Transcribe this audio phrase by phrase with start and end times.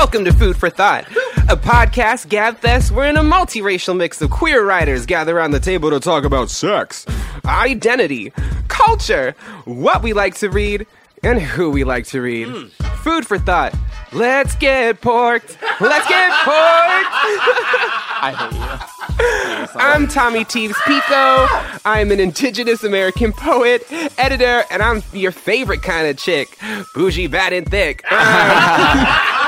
[0.00, 1.08] Welcome to Food for Thought,
[1.48, 5.98] a podcast gabfest wherein a multiracial mix of queer writers gather around the table to
[5.98, 7.04] talk about sex,
[7.44, 8.32] identity,
[8.68, 9.34] culture,
[9.64, 10.86] what we like to read,
[11.24, 12.46] and who we like to read.
[12.46, 12.66] Hmm.
[12.98, 13.74] Food for Thought.
[14.12, 15.58] Let's get porked.
[15.80, 17.10] Let's get porked.
[18.20, 18.98] I hate you.
[19.80, 21.80] I'm Tommy Teebs Pico.
[21.84, 23.82] I'm an indigenous American poet,
[24.16, 26.56] editor, and I'm your favorite kind of chick.
[26.94, 28.04] Bougie, bad, and thick.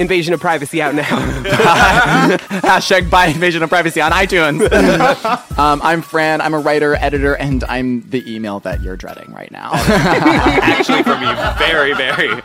[0.00, 1.04] Invasion of privacy out now.
[2.62, 4.60] Hashtag buy invasion of privacy on iTunes.
[5.58, 6.40] um, I'm Fran.
[6.40, 9.70] I'm a writer, editor, and I'm the email that you're dreading right now.
[9.74, 11.26] actually for me
[11.58, 12.40] very very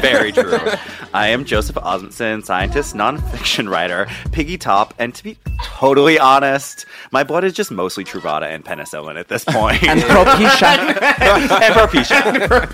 [0.00, 0.58] very true
[1.12, 7.24] i am joseph osmundson scientist nonfiction writer piggy top and to be totally honest my
[7.24, 9.80] blood is just mostly truvada and penicillin at this point.
[9.80, 10.78] point and Propecia.
[11.20, 12.70] and propecia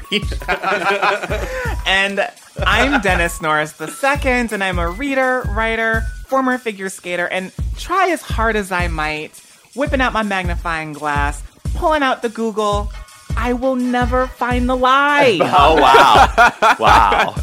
[1.86, 2.28] And
[2.64, 3.88] I'm Dennis Norris II,
[4.24, 9.38] and I'm a reader, writer, former figure skater, and try as hard as I might,
[9.74, 11.42] whipping out my magnifying glass,
[11.74, 12.90] pulling out the Google,
[13.36, 15.38] I will never find the lie.
[15.42, 17.34] oh wow wow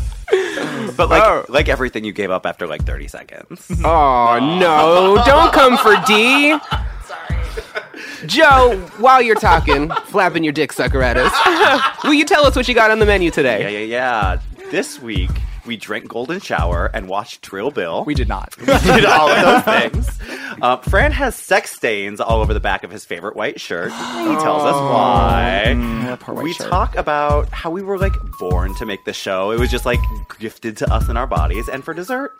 [0.98, 1.46] but like oh.
[1.50, 6.58] like everything you gave up after like 30 seconds Oh no, don't come for D.
[7.06, 8.28] Sorry.
[8.28, 12.68] Joe, while you're talking, flapping your dick sucker at us, will you tell us what
[12.68, 13.62] you got on the menu today?
[13.62, 14.42] yeah yeah yeah
[14.74, 15.30] this week
[15.68, 18.04] we drank golden shower and watched Trill Bill.
[18.06, 18.58] we did not.
[18.58, 20.20] We did all of those things.
[20.64, 23.92] Uh, Fran has sex stains all over the back of his favorite white shirt.
[23.92, 25.66] He tells us why.
[25.68, 26.70] Mm, we shirt.
[26.70, 29.52] talk about how we were like born to make the show.
[29.52, 30.00] It was just like
[30.40, 31.70] gifted to us in our bodies.
[31.70, 32.36] And for dessert,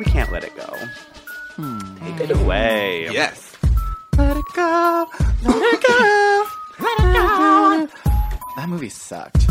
[0.00, 0.74] we can't let it go.
[2.00, 3.08] Take it away.
[3.12, 3.56] Yes.
[4.16, 5.06] Let it go.
[5.44, 6.46] Let it go.
[6.80, 7.88] Let it go.
[8.56, 9.46] That movie sucked.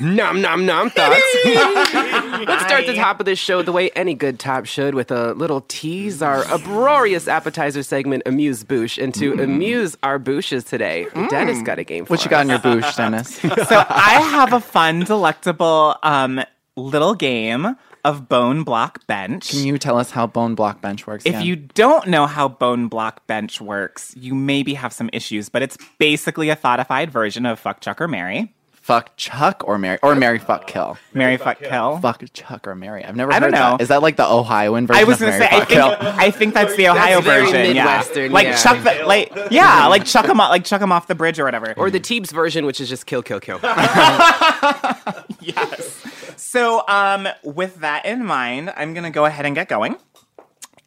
[0.00, 1.20] Nom nom nom thoughts.
[1.44, 5.34] Let's start the top of this show the way any good top should with a
[5.34, 8.96] little tease our uproarious appetizer segment, Amuse Bouche.
[9.02, 12.30] And to amuse our bouches today, Dennis got a game for What you us.
[12.30, 13.34] got in your boosh, Dennis?
[13.68, 16.40] so I have a fun, delectable um,
[16.76, 19.50] little game of bone block bench.
[19.50, 21.26] Can you tell us how bone block bench works?
[21.26, 21.46] If again?
[21.46, 25.76] you don't know how bone block bench works, you maybe have some issues, but it's
[25.98, 28.54] basically a thoughtified version of fuck, chuck, or marry.
[28.80, 30.98] Fuck Chuck or Mary or Mary fuck kill.
[31.12, 31.98] Mary fuck, kill.
[31.98, 33.04] Fuck Chuck or Mary.
[33.04, 33.76] I've never I heard don't know.
[33.76, 33.80] that.
[33.82, 36.02] Is that like the Ohioan version I was gonna Mary say, I think.
[36.02, 37.74] I think that's the Ohio very version.
[37.74, 38.34] Midwestern, yeah.
[38.34, 38.56] Like yeah.
[38.56, 41.44] chuck the, like, yeah, like chuck them off, like chuck 'em off the bridge or
[41.44, 41.74] whatever.
[41.76, 43.60] Or the Teebs version, which is just kill, kill, kill.
[45.40, 46.04] yes.
[46.36, 49.96] So, um, with that in mind, I'm gonna go ahead and get going,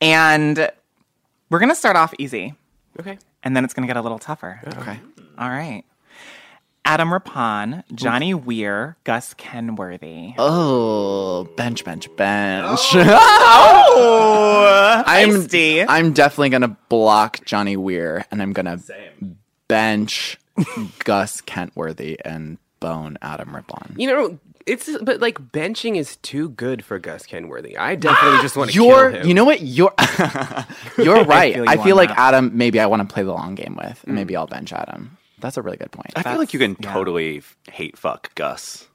[0.01, 0.69] and
[1.49, 2.55] we're gonna start off easy,
[2.99, 3.17] okay.
[3.43, 4.59] and then it's gonna get a little tougher.
[4.65, 4.99] Okay.
[5.37, 5.83] All right.
[6.85, 10.33] Adam Rippon, Johnny Weir, Gus Kenworthy.
[10.37, 12.79] Oh, bench, bench, bench.
[12.93, 13.03] Oh,
[13.95, 15.03] oh.
[15.05, 15.85] I'm feisty.
[15.87, 18.79] I'm definitely gonna block Johnny Weir, and I'm gonna
[19.67, 20.37] bench
[21.05, 23.95] Gus Kenworthy and bone Adam Rippon.
[23.97, 27.77] You know, it's but like benching is too good for Gus Kenworthy.
[27.77, 29.27] I definitely just want to kill You're, him.
[29.27, 29.61] you know what?
[29.61, 29.93] You're,
[30.97, 31.53] you're right.
[31.53, 32.19] feel I feel, on like that.
[32.19, 32.57] Adam.
[32.57, 34.03] Maybe I want to play the long game with.
[34.05, 35.17] and Maybe I'll bench Adam.
[35.43, 36.11] That's a really good point.
[36.15, 38.87] I feel like you can totally hate fuck Gus.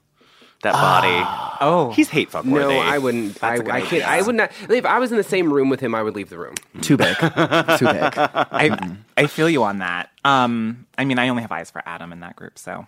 [0.63, 1.57] That body.
[1.61, 2.73] oh, He's hate fuck worthy.
[2.73, 3.41] no, I wouldn't.
[3.41, 4.07] I, a good I, could, idea.
[4.07, 4.51] I would not.
[4.67, 6.55] If I was in the same room with him, I would leave the room.
[6.81, 7.15] Too big.
[7.17, 7.37] Too big.
[8.17, 10.09] I I feel you on that.
[10.25, 12.87] Um, I mean, I only have eyes for Adam in that group, so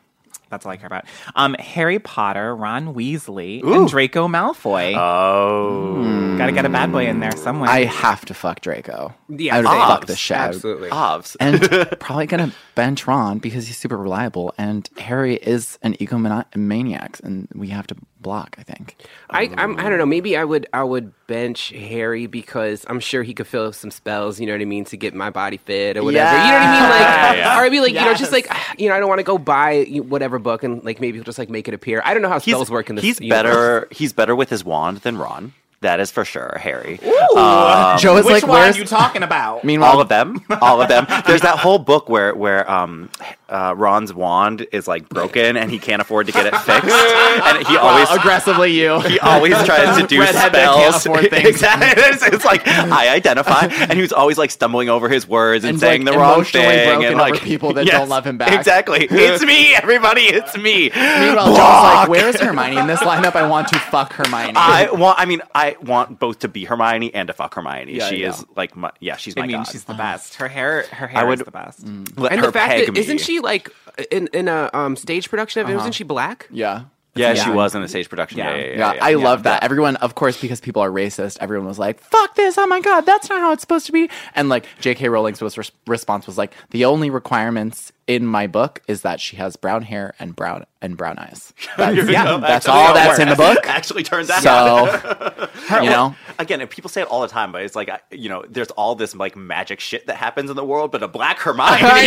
[0.51, 1.05] that's all I care about.
[1.35, 4.95] Um, Harry Potter, Ron Weasley, and Draco Malfoy.
[4.95, 6.37] Oh.
[6.37, 7.69] Got to get a bad boy in there somewhere.
[7.69, 9.13] I have to fuck Draco.
[9.29, 9.79] Yeah, I would same.
[9.79, 10.37] fuck the shit.
[10.37, 10.89] out Absolutely.
[10.89, 11.37] Ovs.
[11.39, 17.47] and probably gonna bench Ron because he's super reliable, and Harry is an egomaniac, and
[17.55, 18.55] we have to block.
[18.57, 18.95] I think.
[19.29, 20.05] I I'm, I don't know.
[20.05, 24.39] Maybe I would I would bench Harry because I'm sure he could fill some spells.
[24.39, 26.31] You know what I mean to get my body fit or whatever.
[26.31, 27.39] You know what I mean?
[27.41, 28.47] Like, or I'd be like, you know, just like
[28.77, 31.39] you know, I don't want to go buy whatever book and like maybe he'll just
[31.39, 32.01] like make it appear.
[32.05, 33.03] I don't know how He's, spells work in this.
[33.05, 33.43] he's universe.
[33.43, 33.87] better.
[33.91, 35.53] He's better with his wand than Ron.
[35.81, 36.99] That is for sure, Harry.
[37.01, 39.63] Joe is Which like, one are you talking about?
[39.63, 41.07] Meanwhile, all of them, all of them.
[41.25, 43.09] There's that whole book where where um,
[43.49, 46.87] uh, Ron's wand is like broken and he can't afford to get it fixed,
[47.45, 48.99] and he always aggressively you.
[49.01, 51.29] he always tries to do Redhead that spells.
[51.29, 51.47] things.
[51.47, 52.03] exactly.
[52.03, 55.71] It's, it's like I identify, and he was always like stumbling over his words and,
[55.71, 58.53] And, saying like, the wrong thing, and like people that don't love him back.
[58.53, 59.07] Exactly.
[59.09, 60.25] It's me, everybody.
[60.25, 60.91] It's me.
[60.95, 63.35] Meanwhile, Joe's like, where's Hermione in this lineup?
[63.35, 64.53] I want to fuck Hermione.
[64.55, 65.19] I want.
[65.19, 67.93] I mean, I want both to be Hermione and to fuck Hermione.
[67.95, 68.29] Yeah, she yeah.
[68.29, 68.91] is like my.
[68.99, 69.67] Yeah, she's my I mean, god.
[69.67, 70.35] she's the best.
[70.35, 71.79] Her hair, her hair would- is the best.
[72.17, 72.99] Let and her the fact peg that me.
[72.99, 73.69] isn't she like
[74.11, 75.75] in in a um, stage production of it?
[75.75, 76.47] Wasn't she black?
[76.51, 76.83] yeah.
[77.13, 78.37] Yeah, she was in the stage production.
[78.37, 78.55] Yeah, Yeah.
[78.55, 78.77] yeah, yeah.
[78.77, 79.03] Yeah, yeah.
[79.05, 79.63] I love that.
[79.65, 82.57] Everyone, of course, because people are racist, everyone was like, fuck this.
[82.57, 84.09] Oh my God, that's not how it's supposed to be.
[84.33, 85.09] And like J.K.
[85.09, 89.35] Rowling's was res- response was like, the only requirements in my book is that she
[89.37, 91.53] has brown hair and brown and brown eyes.
[91.77, 93.57] That's, Yeah, that's actually, all it that's in the book.
[93.67, 94.41] Actually, turns out.
[94.41, 95.47] So,
[95.83, 98.43] you know, again, and people say it all the time, but it's like you know,
[98.49, 101.81] there's all this like magic shit that happens in the world, but a black Hermione,
[101.83, 102.05] right,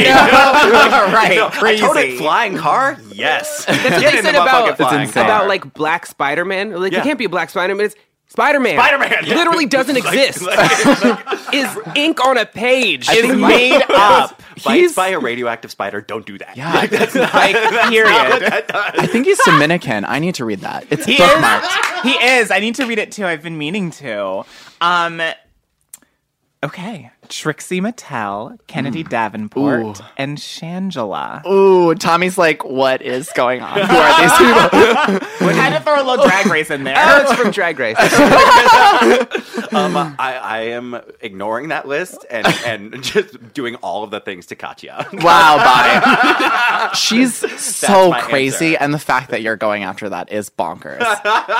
[1.30, 2.18] You know, I told it crazy.
[2.18, 3.64] flying car, yes.
[3.64, 6.72] That's what Get they said about motherfucking about like Black Spider Man.
[6.72, 7.00] Like Yeah.
[7.00, 7.86] it can't be a Black Spider Man.
[7.86, 7.96] It's
[8.34, 8.74] Spider Man.
[8.76, 9.34] Spider-Man, yeah.
[9.36, 10.42] literally doesn't Like- exist.
[10.42, 13.06] like- Is ink on a page?
[13.08, 14.36] It's It's made up.
[14.56, 16.00] bites He's- by a radioactive spider.
[16.00, 16.56] Don't do that.
[16.56, 16.90] yeah, Like,
[17.90, 18.64] period.
[18.74, 20.04] I think he's Dominican.
[20.04, 20.84] I need to read that.
[20.90, 22.04] It's He bookmarked.
[22.06, 22.12] is.
[22.12, 22.50] He is.
[22.50, 23.24] I need to read it too.
[23.24, 24.44] I've been meaning to.
[24.80, 25.22] Um.
[26.64, 30.04] Okay, Trixie Mattel, Kennedy Davenport, Ooh.
[30.16, 31.44] and Shangela.
[31.44, 33.80] Ooh, Tommy's like, what is going on?
[33.80, 35.48] Who are these people?
[35.48, 36.94] We had to throw a little drag race in there.
[36.96, 37.96] Oh, it's from Drag Race.
[39.74, 44.46] Um, I, I am ignoring that list and, and just doing all of the things
[44.46, 45.08] to Katya.
[45.14, 46.90] Wow, bye.
[46.94, 48.78] She's so crazy, answer.
[48.84, 51.00] and the fact that you're going after that is bonkers.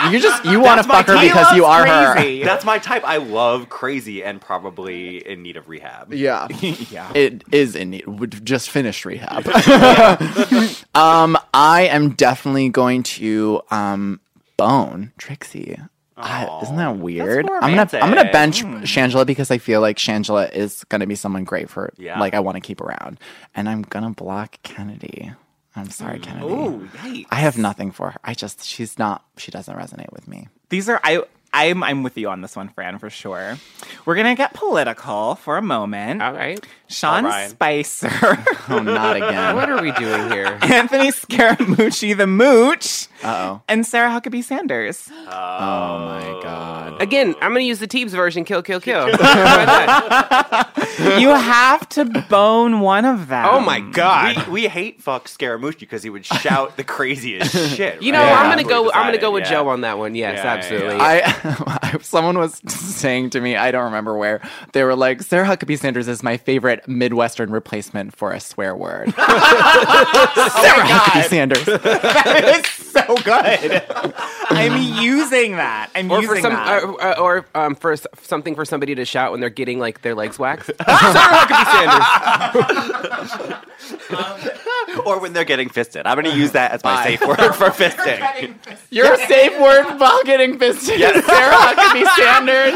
[0.12, 2.12] You just you want to fuck her because you are loves her.
[2.12, 2.44] crazy.
[2.44, 3.03] That's my type.
[3.05, 6.12] I love crazy and probably in need of rehab.
[6.12, 7.12] Yeah, yeah.
[7.14, 8.06] it is in need.
[8.06, 9.46] would Just finished rehab.
[10.94, 14.20] um, I am definitely going to um
[14.56, 15.78] bone Trixie.
[16.16, 17.49] I- isn't that weird?
[17.50, 21.44] I'm gonna I'm gonna bench Shangela because I feel like Shangela is gonna be someone
[21.44, 22.20] great for Yeah.
[22.20, 23.19] like I want to keep around,
[23.55, 25.32] and I'm gonna block Kennedy.
[25.76, 26.46] I'm sorry, Kennedy.
[26.46, 27.26] Ooh, yikes.
[27.32, 28.20] I have nothing for her.
[28.22, 30.49] I just she's not she doesn't resonate with me.
[30.69, 31.22] These are I.
[31.56, 33.56] I'm I'm with you on this one, Fran, for sure.
[34.04, 36.20] We're gonna get political for a moment.
[36.20, 36.58] All right.
[36.88, 37.48] Sean All right.
[37.48, 38.10] Spicer,
[38.68, 39.54] Oh, not again.
[39.56, 40.46] What are we doing here?
[40.62, 43.28] Anthony Scaramucci, the Mooch, Uh
[43.58, 43.62] oh.
[43.68, 45.08] and Sarah Huckabee Sanders.
[45.10, 46.74] Oh my god.
[47.00, 48.44] Again, I'm gonna use the Teebs version.
[48.44, 49.00] Kill, kill, kill.
[49.00, 49.67] How about
[50.76, 51.19] that?
[51.20, 53.46] you have to bone one of them.
[53.50, 54.46] Oh my god.
[54.46, 58.02] We, we hate fuck Scaramucci because he would shout the craziest shit.
[58.02, 58.32] You know, right?
[58.32, 58.82] I'm gonna That's what go.
[58.85, 59.50] we I'm gonna go decided, with yeah.
[59.50, 60.14] Joe on that one.
[60.14, 60.96] Yes, Yeah, yeah, absolutely.
[60.96, 61.79] yeah.
[61.82, 64.40] I, someone was saying to me, I don't remember where,
[64.73, 69.12] they were like, Sarah Huckabee Sanders is my favorite Midwestern replacement for a swear word.
[69.14, 71.64] Sarah Huckabee Sanders.
[71.64, 73.82] that is so good.
[74.50, 75.90] I'm using that.
[75.94, 76.83] I'm or using for some, that.
[76.83, 80.14] uh, uh, or um, for something for somebody to shout when they're getting like their
[80.14, 80.70] legs waxed.
[80.86, 80.96] Sarah
[81.44, 81.66] Huckabee
[83.40, 83.60] Sanders.
[85.04, 86.06] Or when they're getting fisted.
[86.06, 88.54] I'm gonna use that as my safe word for fisting.
[88.90, 92.75] Your safe word while getting fisted is Sarah Huckabee Sanders.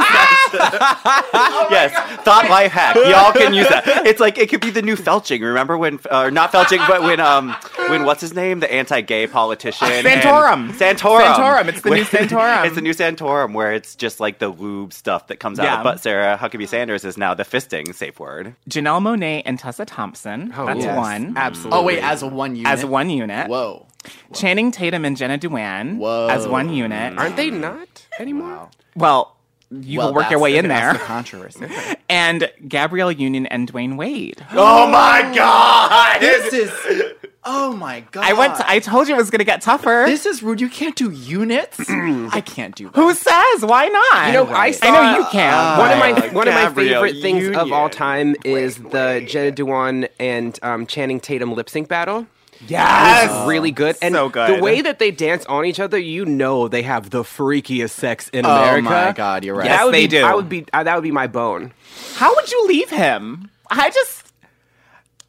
[1.71, 1.93] yes,
[2.25, 2.97] thought life hack.
[2.97, 3.85] Y'all can use that.
[4.07, 5.41] It's like it could be the new Felching.
[5.43, 7.55] Remember when, uh, not Felching, but when, um,
[7.89, 10.73] when what's his name, the anti-gay politician, Santorum.
[10.73, 11.69] Santorum, Santorum.
[11.69, 12.67] It's the new Santorum.
[12.67, 15.65] it's the new Santorum, where it's just like the lube stuff that comes out.
[15.65, 15.79] Yeah.
[15.79, 18.55] of But Sarah Huckabee Sanders is now the fisting safe word.
[18.71, 20.53] Janelle Monáe and Tessa Thompson.
[20.57, 20.97] Oh, That's yes.
[20.97, 21.35] one.
[21.37, 21.79] Absolutely.
[21.79, 22.73] Oh, wait, as a one unit?
[22.73, 23.49] As one unit.
[23.49, 23.87] Whoa.
[24.33, 26.29] Channing Tatum and Jenna Dewan Whoa.
[26.29, 27.19] as one unit.
[27.19, 28.71] Aren't they not anymore?
[28.97, 29.37] Well,
[29.71, 30.93] you Well, can work your way the- in that's there.
[30.95, 31.67] the controversy.
[32.09, 34.43] And Gabrielle Union and Dwyane Wade.
[34.53, 36.21] Oh my god!
[36.23, 37.13] this is.
[37.45, 38.25] Oh my god.
[38.25, 38.57] I went.
[38.57, 40.05] To, I told you it was going to get tougher.
[40.07, 40.61] This is rude.
[40.61, 41.79] You can't do units.
[41.89, 42.95] I can't do that.
[42.97, 43.65] Who says?
[43.65, 44.27] Why not?
[44.27, 44.87] You know, I saw.
[44.87, 45.79] I know you can.
[45.79, 49.51] One of my Uh, one of my favorite things of all time is the Jenna
[49.53, 52.27] Dewan and um, Channing Tatum lip sync battle.
[52.67, 53.31] yes.
[53.31, 53.97] It's really good.
[54.03, 54.59] And So good.
[54.59, 58.29] the way that they dance on each other, you know they have the freakiest sex
[58.31, 58.89] in Oh America.
[58.89, 59.67] Oh my God, you're right.
[59.67, 60.23] Yes, That would they be, do.
[60.25, 60.67] I would be.
[60.73, 61.73] Uh, that would be my bone.
[62.17, 63.51] How would you leave him?
[63.71, 64.25] I just.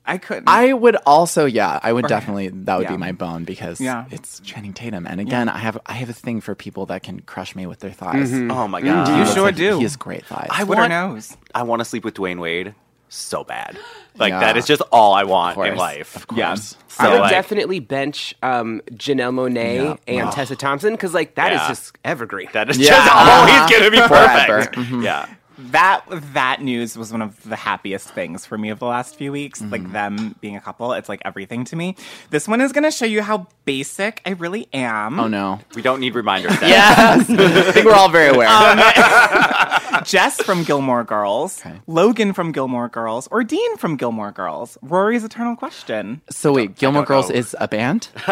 [0.10, 0.50] I couldn't.
[0.50, 2.50] I would also, yeah, I would definitely.
[2.50, 2.92] That would Yeah.
[2.92, 4.06] be my bone because Yeah.
[4.12, 7.22] it's Channing Tatum, and again, I have I have a thing for people that can
[7.22, 8.34] crush me with their thighs.
[8.34, 9.08] Oh my god!
[9.08, 9.78] You He looks sure like do.
[9.78, 10.48] He has great thighs.
[10.52, 11.38] I Twitter want- knows.
[11.56, 12.74] I want to sleep with Dwyane Wade.
[13.12, 13.76] so bad.
[14.20, 14.40] Like Yeah.
[14.42, 16.16] that is just all I want in life.
[16.16, 16.50] of Yeah.
[16.50, 16.76] course.
[16.90, 21.52] So, I would like, definitely bench um, Janelle Monáe and Tessa Thompson because like that
[21.52, 21.68] is Yeah.
[21.70, 22.50] just evergreen.
[22.54, 22.90] that is Yeah.
[22.90, 24.46] just always gonna be Forever.
[24.48, 24.76] perfect.
[24.76, 25.04] Mhm.
[25.04, 25.26] Yeah.
[25.72, 29.32] That that news was one of the happiest things for me of the last few
[29.32, 29.62] weeks.
[29.62, 29.72] Mm-hmm.
[29.72, 31.96] Like them being a couple, it's like everything to me.
[32.30, 35.20] This one is going to show you how basic I really am.
[35.20, 35.60] Oh no.
[35.76, 36.60] We don't need reminders.
[36.60, 36.70] Then.
[36.70, 37.30] Yes.
[37.30, 38.48] I think we're all very aware.
[40.04, 44.78] Jess from Gilmore Girls, Logan from Gilmore Girls, or Dean from Gilmore Girls.
[44.82, 46.22] Rory's eternal question.
[46.30, 47.36] so wait, Gilmore Girls know.
[47.36, 48.08] is a band?
[48.16, 48.24] is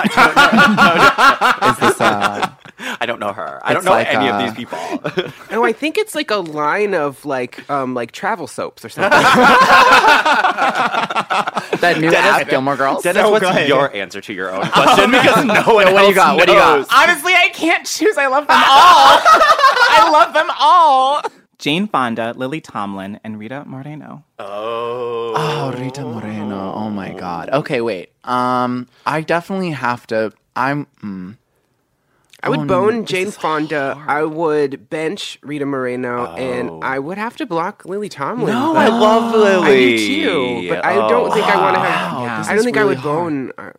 [1.79, 2.50] this uh
[3.01, 3.60] I don't know her.
[3.63, 4.77] I don't know like, any uh, of these people.
[5.51, 9.10] oh, I think it's like a line of like um, like travel soaps or something.
[11.81, 13.03] that new app Gilmore Girls?
[13.03, 13.67] Dennis, So what's good.
[13.67, 15.12] your answer to your own question?
[15.12, 16.36] Because no one what do you else got?
[16.36, 16.88] What do you got?
[16.93, 18.17] Honestly, I can't choose.
[18.17, 19.19] I love them all.
[19.19, 21.22] I love them all.
[21.57, 24.24] Jane Fonda, Lily Tomlin, and Rita Moreno.
[24.38, 25.34] Oh.
[25.36, 26.74] Oh, Rita Moreno.
[26.74, 27.50] Oh my god.
[27.50, 28.12] Okay, wait.
[28.24, 31.38] Um I definitely have to I'm mm,
[32.48, 34.01] I would Oh, bone Jane Fonda.
[34.08, 36.36] I would bench Rita Moreno, Oh.
[36.36, 38.54] and I would have to block Lily Tomlin.
[38.54, 39.94] No, I love Lily.
[39.94, 42.39] I do too, but I don't think I want to have.
[42.39, 43.16] This I don't think I would hard.
[43.18, 43.51] bone.
[43.58, 43.72] Uh,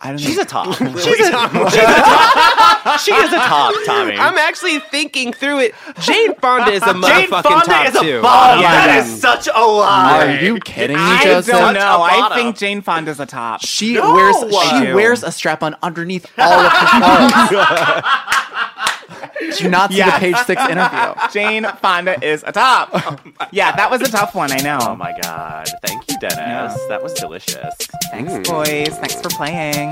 [0.00, 0.42] I don't She's know.
[0.42, 0.66] a top.
[0.76, 3.00] She's a, she's a top.
[3.00, 4.14] She is a top, Tommy.
[4.16, 5.74] I'm actually thinking through it.
[6.00, 8.22] Jane Fonda is a Jane motherfucking Fonda top is a two.
[8.22, 8.60] bottom.
[8.62, 8.70] Yeah.
[8.86, 10.24] That is such a lie.
[10.26, 11.52] Are you kidding me, I Joseph?
[11.52, 11.80] don't know.
[11.80, 12.38] Such a I bottom.
[12.38, 13.60] think Jane Fonda's a top.
[13.62, 14.14] She No!
[14.14, 17.64] wears she wears a strap on underneath all of her clothes.
[19.56, 20.14] Do you not see Yes.
[20.14, 21.14] the page six interview?
[21.32, 22.90] Jane Fonda is a top.
[23.40, 24.50] Oh yeah, that was a tough one.
[24.52, 24.78] I know.
[24.82, 25.68] Oh my god.
[25.84, 26.78] Thank you, Dennis.
[26.88, 27.74] That was delicious.
[28.10, 28.88] Thanks, boys.
[28.98, 29.88] Thanks for playing.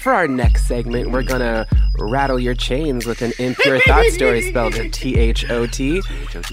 [0.00, 1.66] For our next segment, we're gonna
[1.98, 6.00] rattle your chains with an impure thought story spelled T H O T.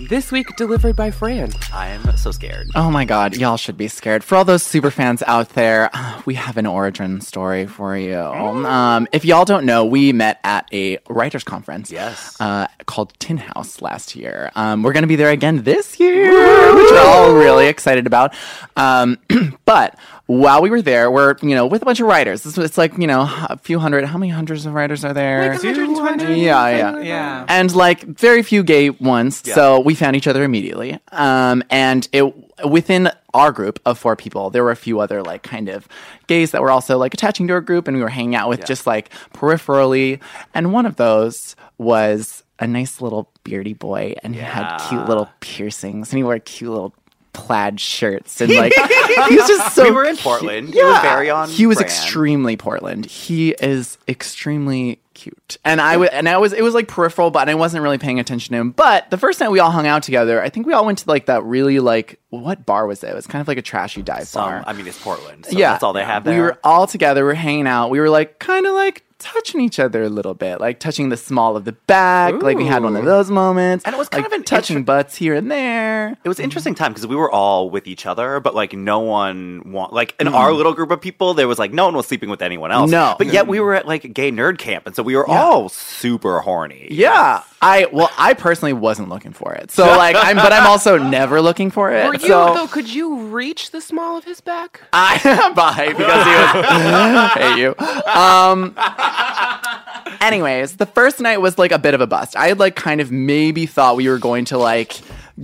[0.10, 1.52] This week, delivered by Fran.
[1.74, 2.68] I am so scared.
[2.76, 4.26] Oh my god, y'all should be scared.
[4.26, 5.90] For all those super fans out there,
[6.26, 8.18] we have an origin story for you.
[8.18, 11.90] Um, if y'all don't know, we met at a writers conference.
[11.90, 12.36] Yes.
[12.42, 14.52] Uh, called Tin House last year.
[14.56, 18.36] Um, we're gonna be there again this year, which we're all really excited about.
[18.76, 19.18] Um,
[19.66, 22.46] but while we were there, we're you know with a bunch of writers.
[22.46, 24.06] It's, it's like you know a few hundred.
[24.06, 25.54] How many hundreds of writers are there?
[25.54, 26.42] Like 120?
[26.42, 27.46] Yeah, yeah, Yeah.
[27.50, 29.42] and like very few gay ones.
[29.54, 31.00] So we found each other immediately.
[31.12, 32.34] Um, and it
[32.68, 35.88] within our group of four people, there were a few other like kind of
[36.28, 38.66] gays that were also like attaching to our group, and we were hanging out with
[38.66, 40.20] just like peripherally.
[40.54, 45.30] And one of those was a nice little beardy boy, and he had cute little
[45.40, 46.94] piercings, and he wore cute little
[47.38, 48.74] plaid shirts, and like
[49.30, 49.84] he was just so.
[49.84, 50.24] we were in cute.
[50.24, 50.76] Portland.
[50.76, 51.50] It was very on.
[51.50, 51.86] He was brand.
[51.88, 53.06] extremely Portland.
[53.06, 57.48] He is extremely cute, and I was, and I was, it was like peripheral, but
[57.48, 58.72] I wasn't really paying attention to him.
[58.72, 61.10] But the first night we all hung out together, I think we all went to
[61.10, 63.10] like that really like what bar was it?
[63.10, 64.64] It was kind of like a trashy dive Some, bar.
[64.66, 65.46] I mean, it's Portland.
[65.46, 66.34] So yeah, That's all they have there.
[66.34, 67.22] We were all together.
[67.24, 67.90] We were hanging out.
[67.90, 69.04] We were like kind of like
[69.34, 72.42] touching each other a little bit, like touching the small of the back.
[72.42, 74.78] Like we had one of those moments, And it was kind like of an touching
[74.78, 76.18] inter- butts here and there.
[76.24, 79.00] It was an interesting time because we were all with each other, but like no
[79.00, 82.08] one want like in our little group of people, there was like no one was
[82.08, 82.90] sleeping with anyone else.
[82.90, 82.94] Mm.
[82.98, 83.16] No.
[83.18, 85.70] but yet we were at like a gay nerd camp, and so we were all
[85.70, 86.88] super horny.
[86.92, 89.72] Yeah, I well, I personally wasn't looking for it.
[89.72, 92.06] So like, I'm but I'm also never looking for it.
[92.08, 92.68] Were you so though?
[92.68, 94.82] Could you reach the small of his back?
[94.94, 95.18] I
[95.56, 97.76] bye because he was hate you.
[98.12, 98.74] Um.
[100.22, 102.36] Anyways, the first night was like a bit of a bust.
[102.36, 105.00] I had like kind of maybe thought we were going to like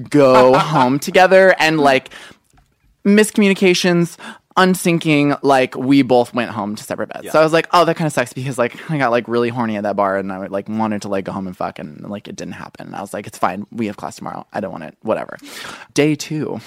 [0.09, 2.09] go home together and like
[3.05, 4.17] miscommunications
[4.55, 7.31] unsyncing like we both went home to separate beds.
[7.31, 9.49] So i was like oh that kind of sucks because like i got like really
[9.49, 11.79] horny at that bar and i would, like wanted to like go home and fuck
[11.79, 12.87] and like it didn't happen.
[12.87, 13.65] And i was like it's fine.
[13.71, 14.45] We have class tomorrow.
[14.53, 14.95] I don't want it.
[15.01, 15.37] Whatever.
[15.95, 16.59] Day two.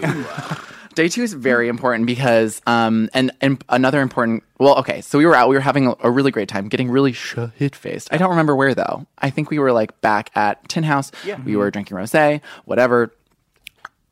[0.00, 0.24] Day two
[0.98, 5.48] is very important because, um, and, and another important, well, okay, so we were out,
[5.48, 8.12] we were having a, a really great time, getting really shit faced.
[8.12, 9.06] I don't remember where though.
[9.18, 11.12] I think we were like back at Tin House.
[11.24, 11.40] Yeah.
[11.40, 13.12] We were drinking rose, whatever.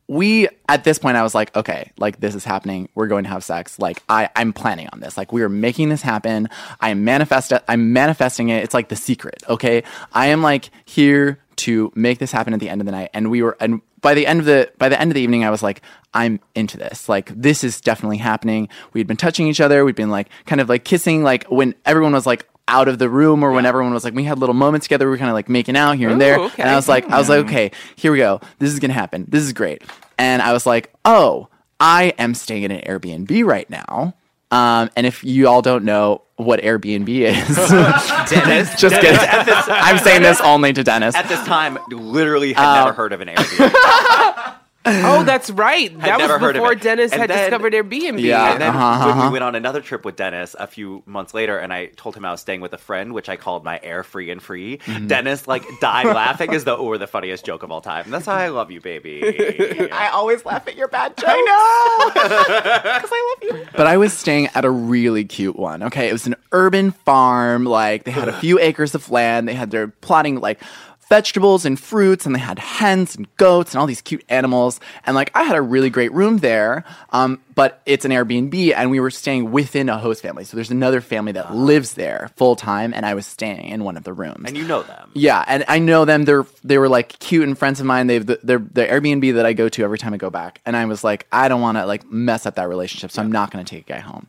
[0.07, 2.89] We, at this point, I was like, okay, like this is happening.
[2.93, 3.79] We're going to have sex.
[3.79, 5.17] Like I, I'm planning on this.
[5.17, 6.47] Like we are making this happen.
[6.79, 8.63] I'm manifest, I'm manifesting it.
[8.63, 9.41] It's like the secret.
[9.49, 9.83] Okay.
[10.13, 13.09] I am like here to make this happen at the end of the night.
[13.13, 15.43] And we were, and by the end of the by the end of the evening,
[15.43, 15.81] I was like,
[16.13, 17.09] I'm into this.
[17.09, 18.69] Like this is definitely happening.
[18.93, 19.83] We'd been touching each other.
[19.83, 21.23] We'd been like kind of like kissing.
[21.23, 24.23] Like when everyone was like out of the room, or when everyone was like, we
[24.23, 25.05] had little moments together.
[25.05, 26.39] We were kind of like making out here and there.
[26.39, 26.61] okay.
[26.61, 27.49] And I was like, I was like, hmm.
[27.49, 28.41] okay, here we go.
[28.59, 29.25] This is gonna happen.
[29.27, 29.83] This is great.
[30.17, 34.15] And I was like, oh, I am staying in an Airbnb right now
[34.51, 37.55] Um, and if you all don't know what Airbnb is,
[38.29, 38.75] Dennis.
[38.79, 39.17] just kidding.
[39.19, 41.15] I'm saying this only to Dennis.
[41.15, 44.55] At this time, literally had Uh, never heard of an Airbnb.
[44.85, 45.91] Oh, that's right.
[45.99, 46.81] That was never heard of before it.
[46.81, 48.21] Dennis And had then- discovered Airbnb.
[48.21, 48.51] Yeah.
[48.53, 49.27] And then Uh-huh, uh-huh.
[49.27, 52.25] we went on another trip with Dennis a few months later, and I told him
[52.25, 54.77] I was staying with a friend, which I called my air free and free.
[54.77, 55.07] Mm-hmm.
[55.07, 58.09] Dennis like died laughing as though it were the funniest joke of all time.
[58.09, 59.89] That's how I love you, baby.
[59.91, 61.29] I always laugh at your bad jokes.
[61.33, 62.21] I know.
[62.95, 63.67] Because I love you.
[63.75, 65.83] But I was staying at a really cute one.
[65.83, 67.65] Okay, it was an urban farm.
[67.65, 69.47] Like they had a few acres of land.
[69.47, 70.61] They had their plotting like
[71.09, 74.79] vegetables and fruits, and they had hens and goats and all these cute animals.
[75.05, 76.83] And like I had a really great room there.
[77.11, 80.43] Um, but it's an Airbnb, and we were staying within a host family.
[80.43, 83.95] So there's another family that lives there full time, and I was staying in one
[83.95, 84.43] of the rooms.
[84.45, 85.11] and you know them.
[85.13, 86.25] Yeah, and I know them.
[86.25, 88.07] They're they were like cute and friends of mine.
[88.07, 90.59] They've they're the Airbnb that I go to every time I go back.
[90.65, 93.31] And I was like, I don't want to like mess up that relationship, so I'm
[93.31, 94.27] not going to take a guy home.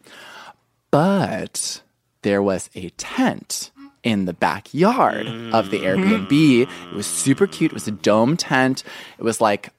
[0.91, 1.83] But
[2.23, 3.71] there was a tent
[4.07, 6.63] in the backyard of the Airbnb.
[6.63, 7.73] It was super cute.
[7.73, 8.85] It was a dome tent.
[9.19, 9.71] It was like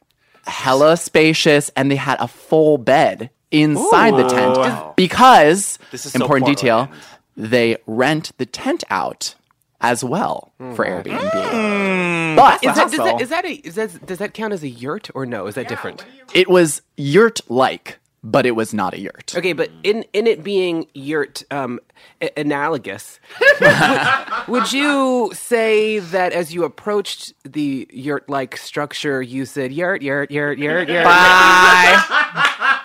[0.46, 6.20] hella spacious, and they had a full bed inside the tent because This is so
[6.20, 6.88] important detail.
[6.88, 7.04] Portland.
[7.38, 9.36] They rent the tent out
[9.80, 12.36] as well for Airbnb.
[12.36, 14.68] But Is that, does, that, is that a, is that, does that count as a
[14.68, 15.48] yurt or no?
[15.48, 16.06] Is that different?
[16.34, 19.34] it was yurt like, but it was not a yurt.
[19.36, 21.80] Okay, but in in it being yurt um,
[22.22, 23.20] a- analogous,
[23.62, 30.02] would, would you say that as you approached the yurt like structure, you said yurt,
[30.02, 31.06] yurt, yurt, yurt, yurt?
[31.06, 31.14] Bye.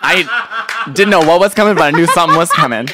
[0.05, 2.87] I didn't know what was coming, but I knew something was coming.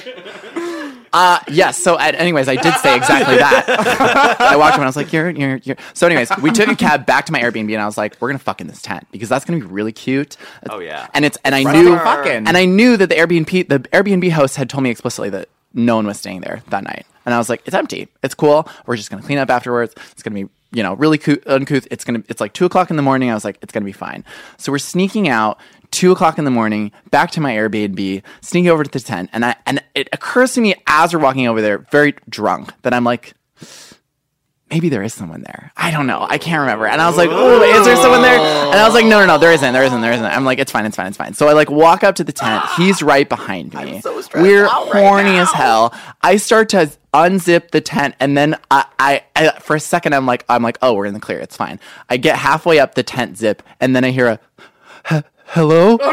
[1.14, 1.78] Uh, yes.
[1.82, 3.66] So, at, anyways, I did say exactly that.
[4.40, 6.76] I walked up and I was like, "You're, you're, you're." So, anyways, we took a
[6.76, 9.08] cab back to my Airbnb, and I was like, "We're gonna fuck in this tent
[9.12, 10.38] because that's gonna be really cute."
[10.70, 11.08] Oh, yeah.
[11.14, 11.76] And it's and I Right.
[11.76, 12.48] knew Fucking.
[12.48, 15.96] and I knew that the Airbnb the Airbnb host had told me explicitly that no
[15.96, 18.08] one was staying there that night, and I was like, "It's empty.
[18.24, 18.68] It's cool.
[18.86, 19.94] We're just gonna clean up afterwards.
[20.12, 21.88] It's gonna be." You know, really coo- uncouth.
[21.90, 22.24] It's gonna.
[22.30, 23.32] It's like two o'clock in the morning.
[23.32, 24.24] I was like, it's gonna be fine.
[24.58, 25.60] So we're sneaking out,
[25.92, 29.44] two o'clock in the morning, back to my Airbnb, sneaking over to the tent, and
[29.46, 33.04] I and it occurs to me as we're walking over there, very drunk, that I'm
[33.04, 33.34] like,
[34.72, 35.72] maybe there is someone there.
[35.78, 36.26] I don't know.
[36.30, 36.88] I can't remember.
[36.88, 38.40] And I was like, oh, is there someone there?
[38.40, 39.74] And I was like, no, no, no, there isn't.
[39.74, 40.02] There isn't.
[40.02, 40.26] There isn't.
[40.26, 40.86] I'm like, it's fine.
[40.86, 41.08] It's fine.
[41.08, 41.34] It's fine.
[41.34, 42.64] So I like walk up to the tent.
[42.78, 44.02] He's right behind me.
[44.02, 45.42] so We're right horny now.
[45.44, 45.94] as hell.
[46.22, 50.28] I start to unzip the tent and then I, I, I for a second I'm
[50.28, 53.02] like I'm like oh we're in the clear it's fine I get halfway up the
[53.02, 54.40] tent zip and then I hear a
[55.12, 55.98] "H- hello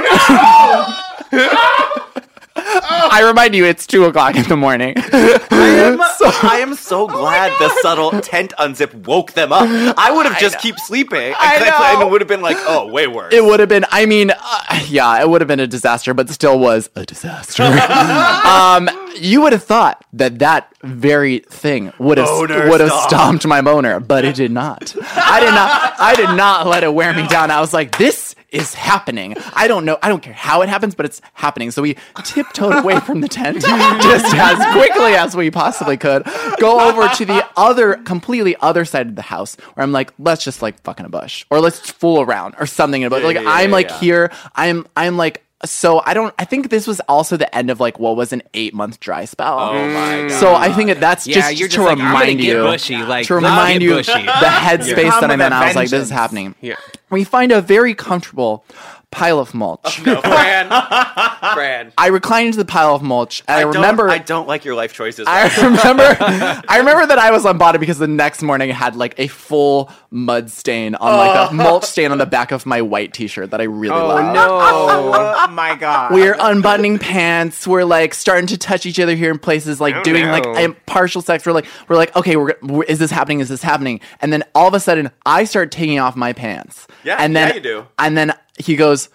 [3.11, 6.01] I remind you it's two o'clock in the morning I am,
[6.43, 9.69] I am so glad the subtle tent unzip woke them up.
[9.99, 11.19] I would have just keep sleeping.
[11.19, 12.07] And, I and know.
[12.07, 13.33] it would have been like, oh, way worse.
[13.33, 13.85] It would have been.
[13.91, 17.63] I mean, uh, yeah, it would have been a disaster, but still was a disaster.
[17.63, 23.09] um, you would have thought that that very thing would have Boner would have stomp.
[23.09, 24.95] stomped my boner, but it did not.
[25.17, 26.01] I did not.
[26.01, 27.51] I did not let it wear me down.
[27.51, 29.37] I was like, this is happening.
[29.55, 29.99] I don't know.
[30.03, 31.71] I don't care how it happens, but it's happening.
[31.71, 36.25] So we tiptoed away from the tent just as quickly as we possibly could.
[36.59, 40.45] Go over to the other, completely other side of the house where I'm like, let's
[40.45, 43.09] just like fuck in a bush or let's fool around or something.
[43.09, 44.01] Like yeah, yeah, I'm like yeah.
[44.01, 44.33] here.
[44.55, 45.43] I'm I'm like.
[45.65, 46.35] So I don't.
[46.39, 49.25] I think this was also the end of like what was an eight month dry
[49.25, 49.59] spell.
[49.59, 50.33] Oh my God.
[50.33, 53.37] So I think that that's Yeah, just, you're to like, remind you, bushy, like, to
[53.37, 54.13] remind you bushy.
[54.13, 55.53] the headspace Come that I'm with in.
[55.55, 56.55] I was like, this is happening.
[56.61, 56.77] Yeah.
[57.09, 58.65] We find a very comfortable
[59.11, 60.01] pile of mulch.
[60.01, 60.69] Oh, no, Fran.
[61.55, 61.93] Fran.
[61.97, 63.43] I recline into the pile of mulch.
[63.49, 64.09] And I, don't- remember.
[64.09, 65.27] I don't like your life choices.
[65.29, 66.03] I remember
[66.69, 69.29] I remember that I was on bottom because the next morning I had like a
[69.29, 71.55] full mud stain on like a oh.
[71.55, 74.35] mulch stain on the back of my white t-shirt that I really Oh love.
[74.35, 74.49] no!
[74.51, 76.13] Oh my god.
[76.13, 77.67] We're unbuttoning pants.
[77.67, 80.33] We're like starting to touch each other here in places, like oh, doing no.
[80.33, 81.47] like partial sex.
[81.47, 83.41] We're like, we're like, okay, we're, we're is this happening?
[83.41, 84.01] Is this happening?
[84.21, 86.87] And then all of a sudden, I start taking off my pants.
[87.05, 87.87] Yeah, and then yeah, you do.
[87.99, 89.09] And then he goes,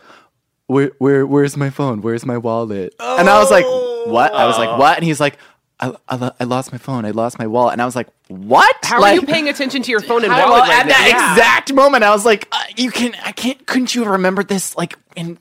[0.67, 2.01] where, where, where's my phone?
[2.01, 2.93] Where's my wallet?
[2.99, 4.33] And I was like, what?
[4.33, 4.97] I was like, what?
[4.97, 5.37] And he's like,
[5.79, 7.05] I, I, I lost my phone.
[7.05, 7.73] I lost my wallet.
[7.73, 8.75] And I was like, what?
[8.83, 10.93] How like, are you paying attention to your phone and wallet well, right at now?
[10.93, 13.65] that exact moment, I was like, uh, "You can, I can't.
[13.65, 15.37] Couldn't you have remembered this like in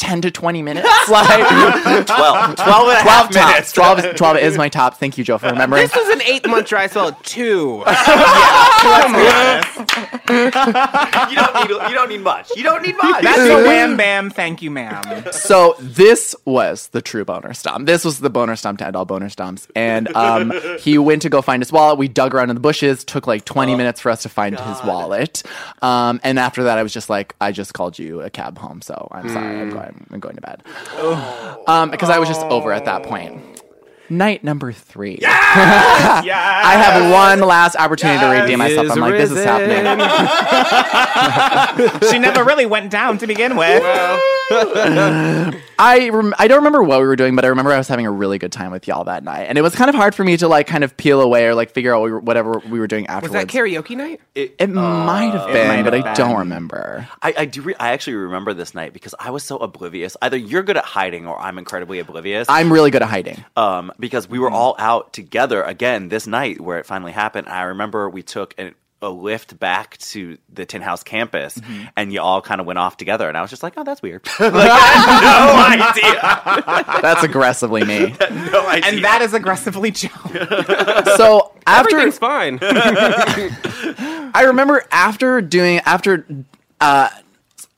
[0.00, 0.88] ten to twenty minutes?
[1.10, 1.26] Like
[2.06, 3.72] 12, 12 and a half twelve minutes.
[3.72, 4.98] 12, 12 is my top.
[4.98, 5.82] Thank you, Joe, for remembering.
[5.82, 7.12] This was an eight month dry spell.
[7.24, 7.82] Two.
[10.30, 11.70] you don't need.
[11.70, 12.50] You don't need much.
[12.56, 13.22] You don't need much.
[13.22, 14.30] That's a wham bam.
[14.30, 15.24] Thank you, ma'am.
[15.32, 17.86] so this was the true boner stomp.
[17.86, 19.68] This was the boner stomp to end all boner stomps.
[19.74, 21.98] And um, he went to go find his wallet.
[21.98, 23.04] We dug around in the bushes.
[23.04, 25.42] Took like twenty minutes for us to find his wallet.
[25.82, 28.80] Um, and after that, I was just like, I just called you a cab home,
[28.82, 29.60] so I'm sorry.
[29.60, 29.89] I'm going.
[29.90, 30.62] I'm, I'm going to bed.
[31.66, 33.62] Um, because I was just over at that point.
[34.10, 35.18] Night number three.
[35.20, 35.30] Yeah.
[35.54, 38.86] I have one last opportunity to redeem myself.
[38.86, 39.86] Is I'm like, this is happening.
[42.10, 43.82] she never really went down to begin with.
[45.82, 48.04] I rem- I don't remember what we were doing, but I remember I was having
[48.06, 50.24] a really good time with y'all that night, and it was kind of hard for
[50.24, 52.78] me to like kind of peel away or like figure out we were, whatever we
[52.80, 53.32] were doing afterwards.
[53.34, 53.72] Was afterwards.
[53.84, 54.20] that karaoke night?
[54.34, 56.14] It might have been, might but have I been.
[56.16, 57.08] don't remember.
[57.22, 57.62] I, I do.
[57.62, 60.16] Re- I actually remember this night because I was so oblivious.
[60.20, 62.46] Either you're good at hiding, or I'm incredibly oblivious.
[62.50, 63.42] I'm really good at hiding.
[63.56, 67.48] um, because we were all out together again this night where it finally happened.
[67.48, 71.58] I remember we took an, a lift back to the Tin House campus,
[71.96, 74.02] and you all kind of went off together, and I was just like, "Oh, that's
[74.02, 77.00] weird." like, I no idea.
[77.02, 78.14] That's aggressively me.
[78.50, 78.90] No idea.
[78.90, 80.08] And that is aggressively Joe.
[81.16, 82.58] So after Everything's fine.
[82.62, 86.26] I remember after doing after
[86.80, 87.08] uh,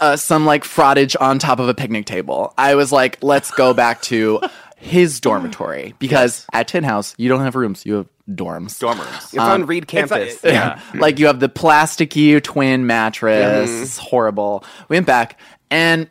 [0.00, 3.72] uh, some like frottage on top of a picnic table, I was like, let's go
[3.72, 4.40] back to
[4.82, 8.78] his dormitory because at Tin House you don't have rooms, you have dorms.
[8.78, 9.14] dorm rooms.
[9.14, 10.40] It's on um, Reed campus.
[10.44, 10.80] Yeah.
[10.94, 13.70] like you have the plasticky twin mattress.
[13.70, 14.64] It's horrible.
[14.88, 15.38] We went back
[15.70, 16.08] and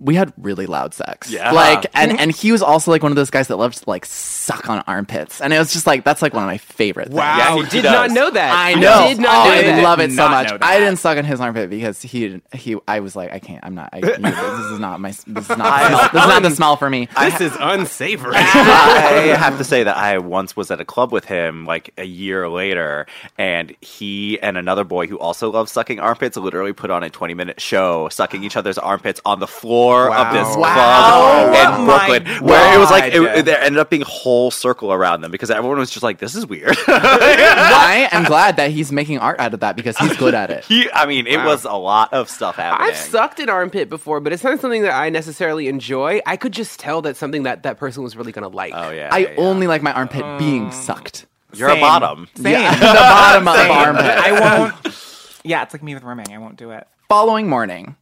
[0.00, 1.30] we had really loud sex.
[1.30, 1.50] Yeah.
[1.52, 4.04] Like and and he was also like one of those guys that loves to like
[4.06, 5.40] suck on armpits.
[5.40, 7.16] And it was just like that's like one of my favorite things.
[7.16, 7.92] Wow, Yeah, he did does.
[7.92, 8.52] not know that.
[8.52, 9.08] I know.
[9.08, 9.82] Did not oh, know I that.
[9.82, 10.52] love it so much.
[10.60, 13.64] I didn't suck on his armpit because he he I was like I can't.
[13.64, 13.90] I'm not.
[13.92, 15.10] I, this is not my.
[15.26, 15.68] This is not.
[15.88, 17.08] This is, this is not the smell for me.
[17.18, 18.34] This is unsavory.
[18.36, 22.04] I have to say that I once was at a club with him like a
[22.04, 23.06] year later,
[23.36, 27.34] and he and another boy who also loves sucking armpits literally put on a 20
[27.34, 30.74] minute show sucking each other's armpits on the floor of this Wow.
[30.74, 34.06] club Oh in my Brooklyn, where it was like, it, there ended up being a
[34.06, 36.76] whole circle around them because everyone was just like, this is weird.
[36.86, 40.64] I am glad that he's making art out of that because he's good at it.
[40.68, 42.90] he, I mean, it was a lot of stuff happening.
[42.90, 46.20] I've sucked an armpit before, but it's not something that I necessarily enjoy.
[46.26, 48.72] I could just tell that something that that person was really gonna like.
[48.74, 49.08] Oh, yeah.
[49.12, 49.34] I yeah, yeah.
[49.38, 50.70] only like my armpit being oh.
[50.70, 51.26] sucked.
[51.54, 52.28] You're a bottom.
[52.34, 52.72] Same.
[52.72, 54.04] the bottom of the armpit.
[54.04, 55.40] I won't.
[55.44, 56.32] Yeah, it's like me with rooming.
[56.32, 56.86] I won't do it.
[57.08, 57.96] Following morning,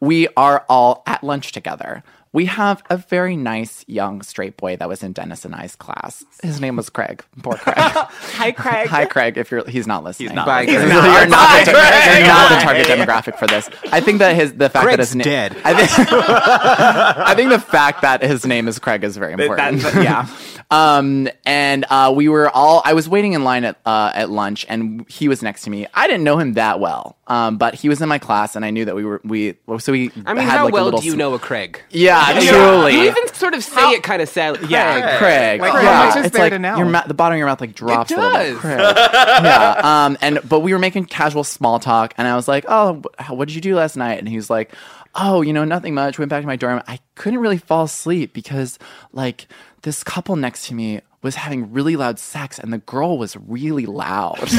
[0.00, 2.02] we are all at lunch together.
[2.32, 6.24] We have a very nice young straight boy that was in Dennis and I's class.
[6.44, 7.24] His name was Craig.
[7.42, 7.74] Poor Craig.
[7.76, 8.86] Hi, Craig.
[8.88, 9.36] Hi, Craig.
[9.36, 10.28] If you're, he's not listening.
[10.28, 10.90] He's not Bye, listening.
[10.90, 11.02] Craig.
[11.02, 12.18] You're, not the, Craig.
[12.18, 13.68] you're not the target demographic for this.
[13.90, 15.56] I think that his the fact that Craig's his name dead.
[15.64, 19.82] I think, I think the fact that his name is Craig is very important.
[19.82, 20.28] That- that- yeah.
[20.72, 22.80] Um, and uh, we were all.
[22.84, 25.88] I was waiting in line at uh, at lunch, and he was next to me.
[25.94, 28.70] I didn't know him that well, um, but he was in my class, and I
[28.70, 29.56] knew that we were we.
[29.80, 30.12] So we.
[30.26, 31.82] I mean, had how like well do you sm- know a Craig?
[31.90, 32.94] Yeah, truly.
[32.94, 34.68] You even sort of say it kind of sadly.
[34.68, 35.18] Yeah.
[35.18, 35.18] Craig.
[35.18, 35.60] Craig.
[35.60, 37.74] Like, how yeah, it's there like to your ma- the bottom of your mouth like
[37.74, 38.52] drops It a little bit.
[38.52, 38.60] does.
[38.60, 38.78] Craig.
[38.80, 39.80] yeah.
[40.06, 40.18] Um.
[40.20, 43.54] And but we were making casual small talk, and I was like, "Oh, what did
[43.54, 44.72] you do last night?" And he was like,
[45.14, 46.18] "Oh, you know, nothing much.
[46.18, 46.82] Went back to my dorm.
[46.86, 48.78] I couldn't really fall asleep because
[49.12, 49.46] like
[49.82, 53.84] this couple next to me." Was having really loud sex and the girl was really
[53.84, 54.38] loud.
[54.40, 54.50] and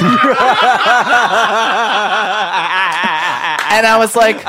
[3.88, 4.36] I was like,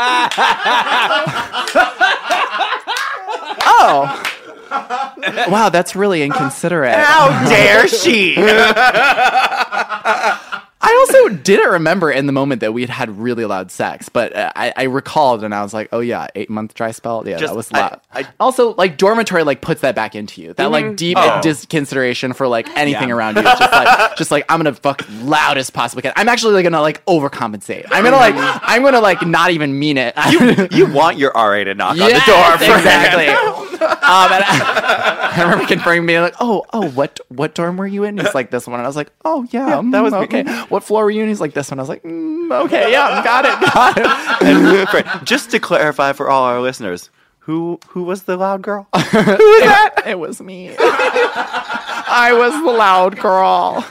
[3.83, 6.95] oh, wow, that's really inconsiderate.
[6.95, 8.37] How dare she?
[10.93, 14.35] I also didn't remember in the moment that we had had really loud sex, but
[14.37, 17.27] uh, I, I recalled and I was like, oh yeah, eight month dry spell.
[17.27, 18.01] Yeah, Just- that was I- loud.
[18.13, 20.53] I- also, like dormitory, like puts that back into you.
[20.55, 21.41] That like deep Oh.
[21.43, 23.43] disconsideration for like anything around you.
[23.47, 26.03] It's just like, just like I'm gonna fuck loud as possible.
[26.03, 26.13] Can.
[26.17, 27.87] I'm actually like, gonna like overcompensate.
[27.91, 30.15] I'm gonna like, I'm gonna like not even mean it.
[30.31, 32.59] you, you want your RA to knock on the door.
[32.59, 33.29] for exactly.
[33.83, 33.89] um,
[34.33, 38.19] and I, I remember confirming being like, "Oh, oh, what what dorm were you in?"
[38.19, 41.05] He's like, "This one." And I was like, "Oh yeah, that was okay." What floor
[41.05, 41.29] were you in?
[41.29, 44.07] He's like, "This one." I was like, mm, "Okay, yeah, got it, got it."
[44.47, 48.87] And for- just to clarify for all our listeners, who who was the loud girl?
[48.95, 50.75] who was it, it was me.
[50.79, 53.85] I was the loud girl,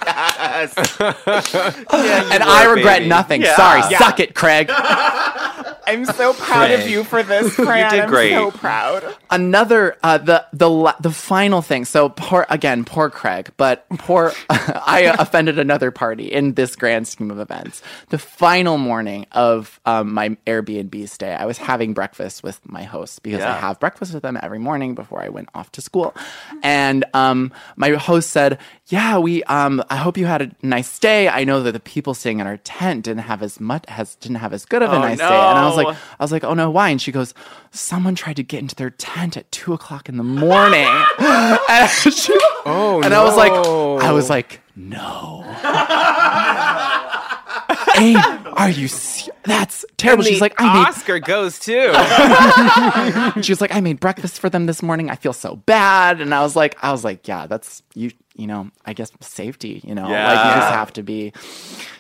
[1.92, 3.10] and I regret baby.
[3.10, 3.42] nothing.
[3.42, 3.56] Yeah.
[3.56, 3.98] Sorry, Yeah.
[4.00, 4.68] suck it, Craig.
[5.88, 7.92] I'm so proud of you for this, Fran.
[7.92, 8.34] did I'm great.
[8.34, 9.04] so proud.
[9.30, 11.86] another uh, the the the final thing.
[11.86, 17.32] So poor again, poor Craig, but poor I offended another party in this grand scheme
[17.32, 17.82] of events.
[18.10, 23.24] The final morning of um, my Airbnb stay, I was having breakfast with my host
[23.24, 26.14] because I have breakfast with them every morning before I went off to school,
[26.64, 31.28] and um, my host said, "Yeah, we um, I hope you had a nice day.
[31.30, 34.38] I know that the people staying in our tent didn't have as much has didn't
[34.38, 35.96] have as good of a Oh, nice day," and I was like.
[35.96, 36.00] Oh.
[36.20, 36.90] I was like, oh no, why?
[36.90, 37.34] And she goes,
[37.72, 40.88] someone tried to get into their tent at two o'clock in the morning.
[41.20, 42.34] and, she,
[42.66, 43.98] Oh, and I was like, no.
[44.00, 45.44] I was like, no.
[47.98, 48.18] Abe,
[48.54, 48.88] Are you?
[48.88, 50.24] Se- That's terrible.
[50.24, 51.92] And She's like, I made Oscar goes too.
[53.42, 55.10] she was like, I made breakfast for them this morning.
[55.10, 56.22] I feel so bad.
[56.22, 59.82] And I was like, I was like, yeah, that's you, you know, I guess safety,
[59.84, 61.32] you know, like you just have to be,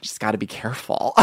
[0.02, 1.14] just got to be careful.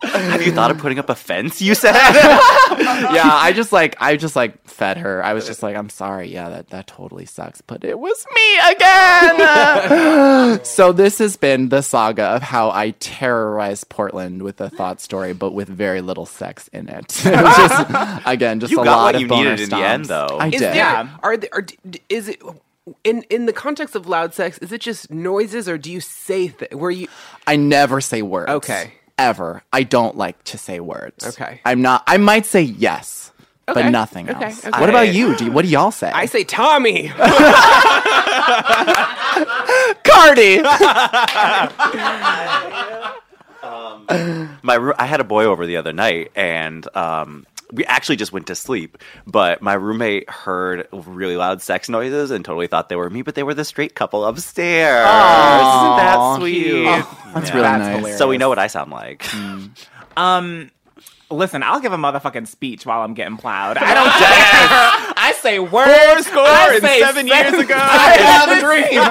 [0.00, 1.60] Have you thought of putting up a fence?
[1.60, 1.92] You said.
[1.94, 3.28] yeah.
[3.30, 5.22] I just like, I just like fed her.
[5.22, 6.28] I was just like, I'm sorry.
[6.32, 10.64] Yeah, that, that totally sucks, but it was me again.
[10.64, 15.34] so this has been the saga of how I terrorized Portland with a thought story,
[15.34, 17.26] but with very little sex in it.
[17.26, 19.70] it was just, again, just You a got lot what of you boner needed in
[19.70, 20.38] the end, though.
[20.40, 20.60] I Is did.
[20.62, 21.08] there, Yeah.
[21.22, 21.66] Are, there, are
[22.08, 22.40] is it
[23.04, 24.58] in in the context of loud sex?
[24.58, 27.08] Is it just noises, or do you say th- where you?
[27.46, 28.50] I never say words.
[28.50, 28.92] Okay.
[29.16, 29.62] Ever.
[29.72, 31.26] I don't like to say words.
[31.26, 31.60] Okay.
[31.64, 32.04] I'm not.
[32.06, 33.32] I might say yes,
[33.68, 34.64] Okay, but nothing okay, else.
[34.64, 34.80] okay.
[34.80, 35.36] What about you?
[35.36, 36.10] Do you, what do y'all say?
[36.10, 37.08] I say Tommy.
[40.04, 40.62] Cardi.
[44.62, 48.46] my I had a boy over the other night, and um, we actually just went
[48.48, 48.98] to sleep.
[49.26, 53.34] But my roommate heard really loud sex noises and totally thought they were me, but
[53.34, 55.06] they were the straight couple upstairs.
[55.06, 56.82] Isn't that sweet?
[57.34, 57.96] That's really That's nice.
[57.96, 58.18] hilarious.
[58.18, 59.26] So we know what I sound like.
[60.16, 60.72] Um,
[61.30, 63.78] listen, I'll give a motherfucking speech while I'm getting plowed.
[63.78, 65.14] I don't care.
[65.28, 66.26] I say words.
[66.26, 67.74] score I and say seven years ago.
[67.78, 69.02] I have a dream.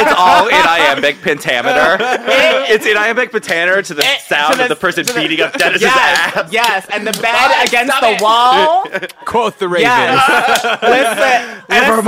[0.00, 1.96] it's all in iambic pentameter.
[2.72, 5.20] it's in iambic pentameter to the Eh, sound to of the- the person to the-
[5.20, 6.52] beating up Dennis's yes, ass.
[6.52, 8.84] yes, and the bed against the wall.
[9.26, 9.84] Quote the Ravens.
[9.84, 10.64] Yes.
[10.82, 12.04] Listen, listen.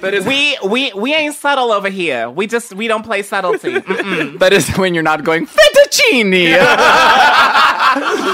[0.00, 2.28] That is we we we ain't subtle over here.
[2.30, 3.72] We just we don't play subtlety.
[3.74, 4.38] Mm-mm.
[4.38, 6.32] That is when you're not going fettuccine.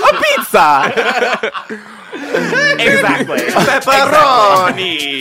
[0.02, 1.52] a pizza.
[2.80, 3.38] Exactly.
[3.38, 5.16] Pepperoni.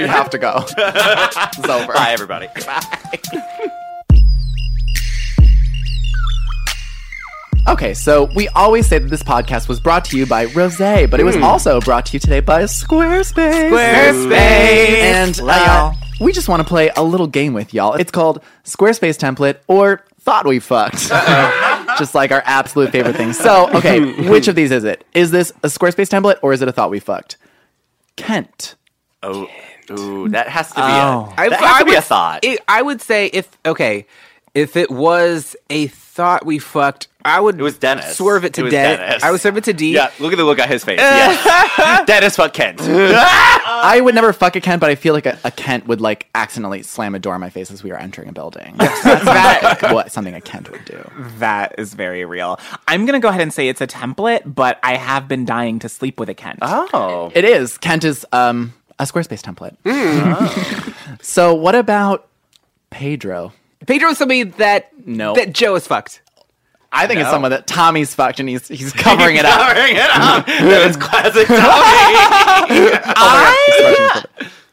[0.00, 0.64] You have to go.
[0.76, 1.92] it's over.
[1.92, 2.48] Bye, everybody.
[2.66, 3.70] Bye.
[7.66, 11.18] Okay, so we always say that this podcast was brought to you by Rose, but
[11.18, 13.70] it was also brought to you today by Squarespace.
[13.70, 14.32] Squarespace.
[14.32, 15.96] And uh, y'all.
[16.20, 17.94] we just want to play a little game with y'all.
[17.94, 21.10] It's called Squarespace Template or Thought We Fucked.
[21.98, 23.32] Just like our absolute favorite thing.
[23.32, 25.04] So, okay, which of these is it?
[25.14, 27.36] Is this a Squarespace template or is it a Thought We Fucked?
[28.16, 28.76] Kent.
[29.22, 29.48] Oh,
[29.90, 31.32] ooh, that has to be Oh.
[31.38, 32.44] a, that has to be a thought.
[32.44, 34.06] It, I would say if okay,
[34.54, 37.58] if it was a thought we fucked, I would.
[37.58, 38.16] It was Dennis.
[38.16, 39.22] Swerve it to It was Den- Dennis.
[39.24, 39.94] I would swerve it to D.
[39.94, 41.00] yeah, look at the look on his face.
[41.00, 42.06] Yes.
[42.06, 42.80] Dennis fuck Kent.
[42.82, 46.28] I would never fuck a Kent, but I feel like a, a Kent would like
[46.34, 48.74] accidentally slam a door in my face as we were entering a building.
[48.76, 51.10] That's not like what something a Kent would do.
[51.38, 52.60] That is very real.
[52.86, 55.88] I'm gonna go ahead and say it's a template, but I have been dying to
[55.88, 56.60] sleep with a Kent.
[56.62, 57.32] Oh.
[57.34, 57.76] It is.
[57.78, 59.76] Kent is um, a Squarespace template.
[61.24, 62.28] so what about
[62.90, 63.52] Pedro?
[63.86, 65.34] Pedro is somebody that No.
[65.34, 66.20] that Joe is fucked.
[66.92, 69.60] I think it's someone that Tommy's fucked and he's he's covering it up.
[69.68, 70.46] Covering it up.
[70.46, 71.60] that is classic Tommy.
[73.16, 74.22] Oh, oh,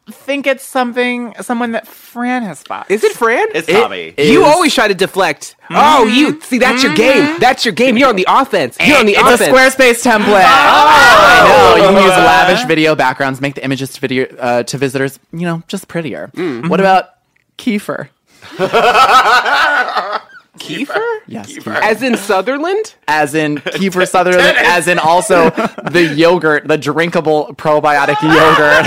[0.07, 2.91] I think it's something someone that Fran has fucked.
[2.91, 3.47] Is it Fran?
[3.55, 4.13] It's It Tommy.
[4.17, 5.55] you is- always try to deflect.
[5.69, 6.41] Oh, you mm-hmm.
[6.41, 7.23] see that's your game.
[7.25, 7.39] Mm-hmm.
[7.39, 7.97] That's your game.
[7.97, 8.77] You're on the offense.
[8.79, 9.41] You're on the It's offense.
[9.41, 10.43] a Squarespace template.
[10.43, 11.83] Oh, I know.
[11.83, 15.41] You can use lavish video backgrounds, make the images to video uh, to visitors, you
[15.41, 16.29] know, just prettier.
[16.35, 16.67] Mm-hmm.
[16.67, 17.09] What about
[17.57, 18.09] Kiefer?
[20.59, 21.01] Kiefer?
[21.27, 22.95] Yes, As in Sutherland?
[23.07, 25.49] as in Kiefer Sutherland, as in also
[25.91, 28.85] the yogurt, the drinkable probiotic yogurt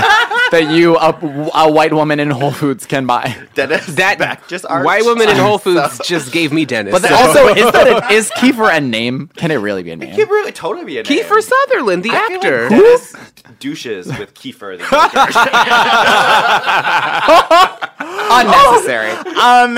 [0.55, 1.09] that you, a,
[1.53, 3.35] a white woman in Whole Foods, can buy.
[3.53, 4.85] Dennis That back just arched.
[4.85, 6.91] white woman in Whole Foods just gave me Dennis.
[6.91, 9.29] But then also, is that a, is Kiefer a name?
[9.35, 10.11] Can it really be a name?
[10.11, 11.23] It could really totally be a name.
[11.23, 12.69] Kiefer Sutherland, the I feel like actor.
[12.69, 13.15] Dennis
[13.59, 14.77] douches with Kiefer.
[14.77, 14.85] The
[17.65, 17.89] yogurt.
[18.31, 19.11] Unnecessary.
[19.45, 19.77] Um,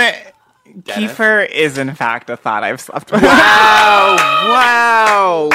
[0.82, 3.24] Kiefer is in fact a thought I've slept with.
[3.24, 4.34] wow.
[4.48, 5.50] Wow!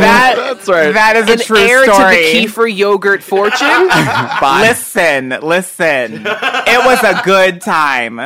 [0.00, 0.92] that, That's right.
[0.92, 2.16] That is a true heir story.
[2.16, 3.88] to the Kiefer yogurt fortune.
[4.60, 6.22] Listen, listen.
[6.26, 8.20] It was a good time.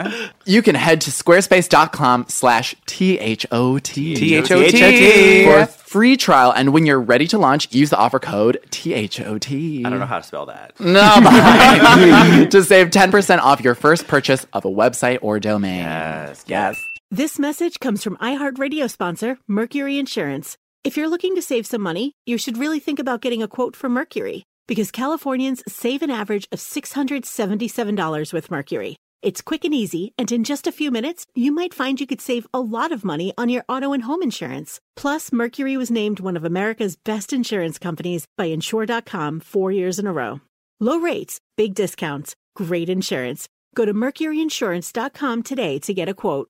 [0.44, 4.14] You can head to squarespace.com slash T-H-O-T.
[4.16, 5.44] T-H-O-T.
[5.44, 6.52] For a free trial.
[6.52, 9.84] And when you're ready to launch, use the offer code T-H-O-T.
[9.84, 10.74] I don't know how to spell that.
[10.80, 15.78] No, to save 10% off your first purchase of a website or domain.
[15.80, 16.44] Yes.
[16.46, 16.76] Yes.
[17.10, 20.56] This message comes from iHeartRadio sponsor, Mercury Insurance.
[20.84, 23.74] If you're looking to save some money, you should really think about getting a quote
[23.76, 28.96] from Mercury because Californians save an average of $677 with Mercury.
[29.20, 32.20] It's quick and easy, and in just a few minutes, you might find you could
[32.20, 34.80] save a lot of money on your auto and home insurance.
[34.94, 40.06] Plus, Mercury was named one of America's best insurance companies by Insure.com four years in
[40.06, 40.40] a row.
[40.78, 43.48] Low rates, big discounts, great insurance.
[43.74, 46.48] Go to mercuryinsurance.com today to get a quote.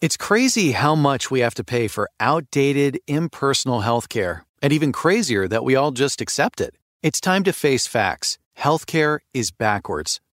[0.00, 5.46] It's crazy how much we have to pay for outdated, impersonal healthcare, and even crazier
[5.46, 6.74] that we all just accept it.
[7.02, 8.38] It's time to face facts.
[8.58, 10.20] Healthcare is backwards.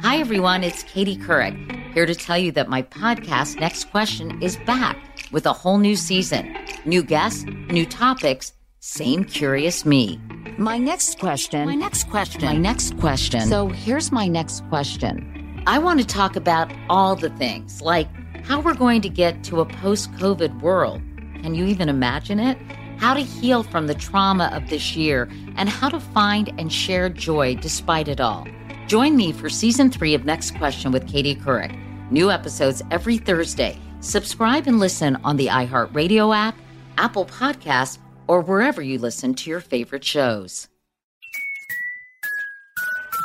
[0.00, 0.62] Hi, everyone.
[0.62, 4.96] It's Katie Couric here to tell you that my podcast, Next Question, is back
[5.32, 6.56] with a whole new season.
[6.84, 10.20] New guests, new topics, same curious me.
[10.56, 11.66] My next question.
[11.66, 12.44] My next question.
[12.44, 13.40] My next question.
[13.48, 15.64] So here's my next question.
[15.66, 18.08] I want to talk about all the things, like
[18.44, 21.02] how we're going to get to a post COVID world.
[21.42, 22.56] Can you even imagine it?
[22.98, 27.08] How to heal from the trauma of this year, and how to find and share
[27.08, 28.46] joy despite it all.
[28.88, 31.78] Join me for season three of Next Question with Katie Couric.
[32.10, 33.78] New episodes every Thursday.
[34.00, 36.56] Subscribe and listen on the iHeartRadio app,
[36.96, 37.98] Apple Podcasts,
[38.28, 40.68] or wherever you listen to your favorite shows.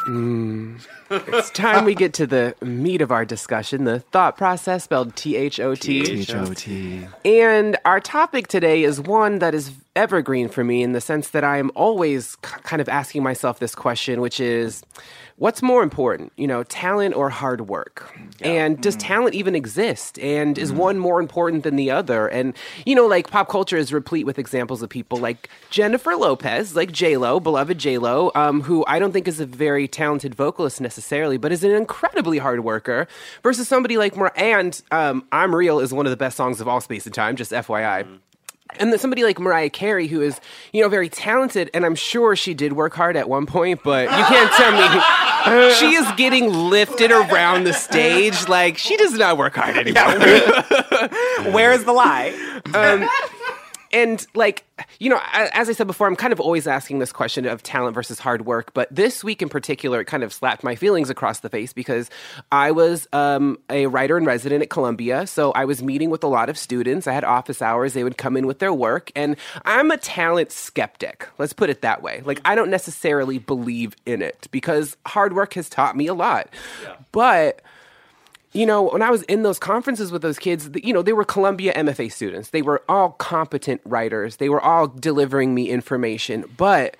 [0.10, 0.86] Mm.
[1.10, 5.36] It's time we get to the meat of our discussion, the thought process spelled T
[5.36, 6.04] H O T.
[6.04, 7.08] T H O T.
[7.26, 11.44] And our topic today is one that is evergreen for me in the sense that
[11.44, 14.82] I am always kind of asking myself this question, which is
[15.38, 18.12] what's more important, you know, talent or hard work?
[18.40, 18.48] Yeah.
[18.48, 19.02] And does mm.
[19.02, 20.18] talent even exist?
[20.20, 20.78] And is mm.
[20.78, 22.28] one more important than the other?
[22.28, 26.76] And, you know, like pop culture is replete with examples of people like Jennifer Lopez,
[26.76, 30.93] like J-Lo, beloved J-Lo, um, who I don't think is a very talented vocalist necessarily,
[31.38, 33.08] but is an incredibly hard worker
[33.42, 36.68] versus somebody like Mar- and um, I'm Real is one of the best songs of
[36.68, 38.04] all space and time, just FYI.
[38.04, 38.20] Mm
[38.80, 40.40] and then somebody like Mariah Carey, who is,
[40.72, 44.06] you know, very talented, and I'm sure she did work hard at one point, but
[44.06, 49.38] you can't tell me she is getting lifted around the stage like she does not
[49.38, 50.04] work hard anymore.
[50.04, 51.52] Yeah.
[51.52, 52.30] Where is the lie?
[52.74, 53.02] Um,
[53.94, 54.66] and like
[55.00, 57.94] you know as i said before i'm kind of always asking this question of talent
[57.94, 61.40] versus hard work but this week in particular it kind of slapped my feelings across
[61.42, 62.10] the face because
[62.52, 66.28] i was um, a writer in resident at columbia so i was meeting with a
[66.28, 67.08] lot of students.
[67.08, 67.94] I had office hours.
[67.94, 71.28] They would come in with their work and i'm a talent skeptic.
[71.38, 72.22] Let's put it that way.
[72.26, 76.50] Like i don't necessarily believe in it because hard work has taught me a lot.
[76.82, 76.96] Yeah.
[77.12, 77.62] but
[78.54, 81.26] you know, when I was in those conferences with those kids, you know, they were
[81.26, 82.52] Columbia MFA students.
[82.52, 84.38] They were all competent writers.
[84.38, 86.46] They were all delivering me information.
[86.56, 86.96] But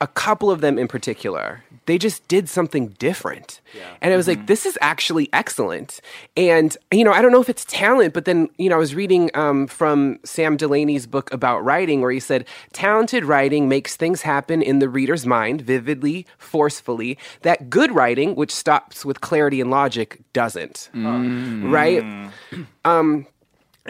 [0.00, 3.60] a couple of them in particular, they just did something different.
[3.74, 3.82] Yeah.
[4.02, 4.40] And I was mm-hmm.
[4.40, 6.00] like, this is actually excellent.
[6.36, 8.94] And, you know, I don't know if it's talent, but then, you know, I was
[8.94, 14.22] reading um, from Sam Delany's book about writing where he said, talented writing makes things
[14.22, 19.70] happen in the reader's mind vividly, forcefully, that good writing, which stops with clarity and
[19.70, 20.90] logic, doesn't.
[20.94, 21.70] Mm.
[21.70, 22.30] Right?
[22.84, 23.26] Um,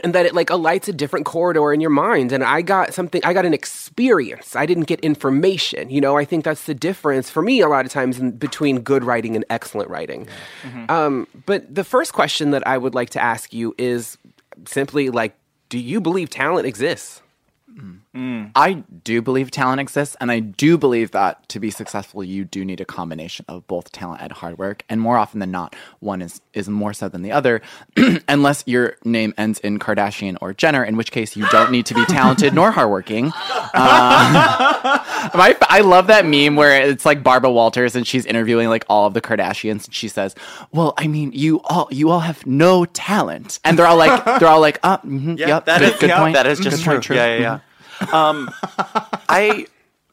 [0.04, 2.32] and that it like alights a different corridor in your mind.
[2.32, 4.56] And i got something i got an experience.
[4.56, 6.16] I didn't get information you know?
[6.16, 9.37] I think that's the difference for me a lot of times in, between good writing
[9.37, 10.28] and excellent writing.
[10.62, 10.90] Mm-hmm.
[10.90, 14.18] um, but the first question that i would like to ask you is
[14.66, 15.37] simply like
[15.68, 17.22] do you believe talent exists?
[17.72, 18.00] Mm.
[18.55, 22.64] I do believe talent exists, and I do believe that to be successful, you do
[22.64, 24.85] need a combination of both talent and hard work.
[24.88, 27.61] And more often than not, one is is more so than the other,
[28.29, 31.94] unless your name ends in Kardashian or Jenner, in which case you don't need to
[31.94, 33.33] be talented nor hardworking.
[33.76, 38.84] Uh, my, I love that meme where it's like Barbara Walters and she's interviewing like
[38.88, 40.34] all of the Kardashians, and she says,
[40.72, 44.49] "Well, I mean, you all you all have no talent," and they're all like, they're
[44.49, 46.34] all like, "Uh, mm-hmm, yeah, yep, that good, is, good yeah, point.
[46.34, 46.93] that is just good true.
[46.95, 47.16] Point, true.
[47.16, 47.61] Yeah, yeah, yeah."
[48.12, 48.51] Um,
[49.28, 49.66] I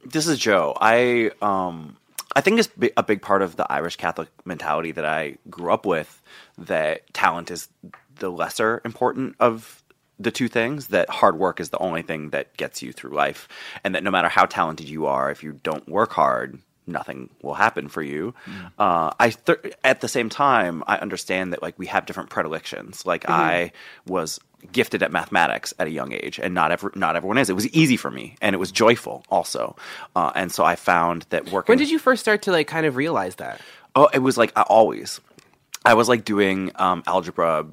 [0.05, 0.75] this is Joe.
[0.79, 1.97] I um
[2.36, 5.86] I think it's a big part of the Irish Catholic mentality that I grew up
[5.86, 6.21] with
[6.57, 7.69] that talent is
[8.15, 9.84] the lesser important of
[10.19, 13.47] the two things, that hard work is the only thing that gets you through life,
[13.84, 17.53] and that no matter how talented you are, if you don't work hard, nothing will
[17.53, 18.34] happen for you.
[18.77, 23.05] Uh, I th- at the same time, I understand that like we have different predilections.
[23.05, 23.71] Like I
[24.05, 24.39] was
[24.71, 27.49] gifted at mathematics at a young age, and not ever not everyone is.
[27.49, 29.75] It was easy for me, and it was joyful also.
[30.15, 31.71] Uh, and so I found that working.
[31.73, 33.61] When did you first start to like kind of realize that?
[33.95, 35.19] Oh, it was like I always.
[35.86, 37.65] I was like doing um, algebra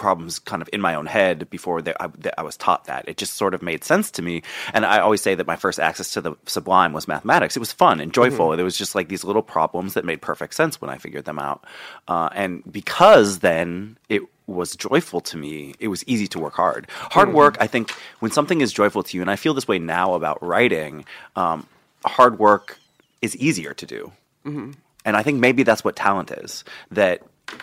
[0.00, 3.04] problems kind of in my own head before that I, that I was taught that.
[3.06, 4.42] It just sort of made sense to me.
[4.74, 7.54] And I always say that my first access to the sublime was mathematics.
[7.56, 8.48] It was fun and joyful.
[8.48, 8.56] Mhm.
[8.56, 11.38] There was just like these little problems that made perfect sense when I figured them
[11.38, 11.64] out.
[12.08, 16.88] Uh, and because then it was joyful to me, it was easy to work hard.
[17.12, 17.34] Hard Mhm.
[17.34, 20.14] work, I think, when something is joyful to you, and I feel this way now
[20.14, 21.04] about writing,
[21.36, 21.66] um,
[22.04, 22.78] hard work
[23.22, 24.10] is easier to do
[24.46, 24.70] Mm-hmm.
[25.04, 27.20] and I think maybe that's what talent is that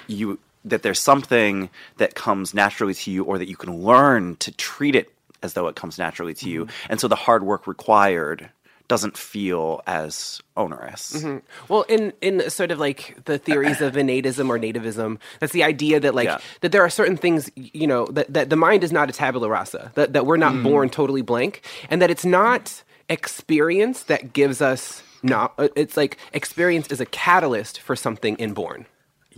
[0.08, 0.38] you
[0.70, 4.95] that there's something that comes naturally to you or that you can learn to treat
[4.95, 5.11] it
[5.43, 8.49] as though it comes naturally to you and so the hard work required
[8.88, 11.41] doesn't feel as onerous Mhm.
[11.68, 15.99] Well, in in sort of like the theories of innatism or nativism, that's the idea
[15.99, 16.38] that like Yeah.
[16.61, 19.49] that there are certain things you know that, that the mind is not a tabula
[19.49, 20.63] rasa, that that we're not Mm.
[20.63, 25.53] born totally blank, and that it's not experience that gives us not.
[25.57, 28.86] uh, It's like experience is a catalyst for something inborn.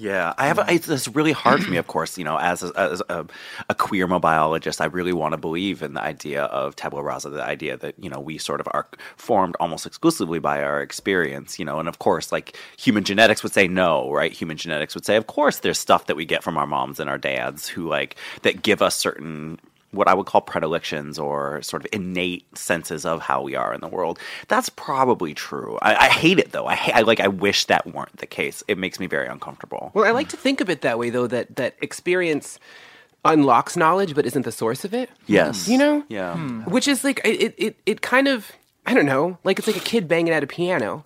[0.02, 0.60] Yeah, I have.
[0.60, 2.18] A, it's, really hard for me, of course.
[2.18, 3.26] You know, as a, as a,
[3.68, 7.44] a queer microbiologist, I really want to believe in the idea of tabula rasa, the
[7.44, 8.88] idea that you know we sort of are
[9.18, 11.60] formed almost exclusively by our experience.
[11.60, 14.32] You know, and of course, like human genetics would say no, right?
[14.32, 17.10] Human genetics would say, of course, there's stuff that we get from our moms and
[17.10, 19.60] our dads who like that give us certain
[19.92, 23.82] what I would call predilections or sort of innate senses of how we are in
[23.82, 24.20] the world.
[24.48, 25.78] That's probably true.
[25.82, 26.68] I, I hate it though.
[26.68, 27.20] I, ha- I like.
[27.20, 28.64] I wish that weren't the case.
[28.68, 29.92] It makes me very uncomfortable.
[29.94, 31.28] Well, I like to think of it that way, though.
[31.28, 32.60] That that experience
[33.26, 35.10] unlocks knowledge, but isn't the source of it.
[35.28, 35.68] Yes.
[35.68, 36.04] you know.
[36.08, 36.36] Yeah.
[36.36, 36.62] Hmm.
[36.64, 38.52] Which is like it, it, it kind of
[38.86, 41.06] I don't know, like it's like a kid banging at a piano.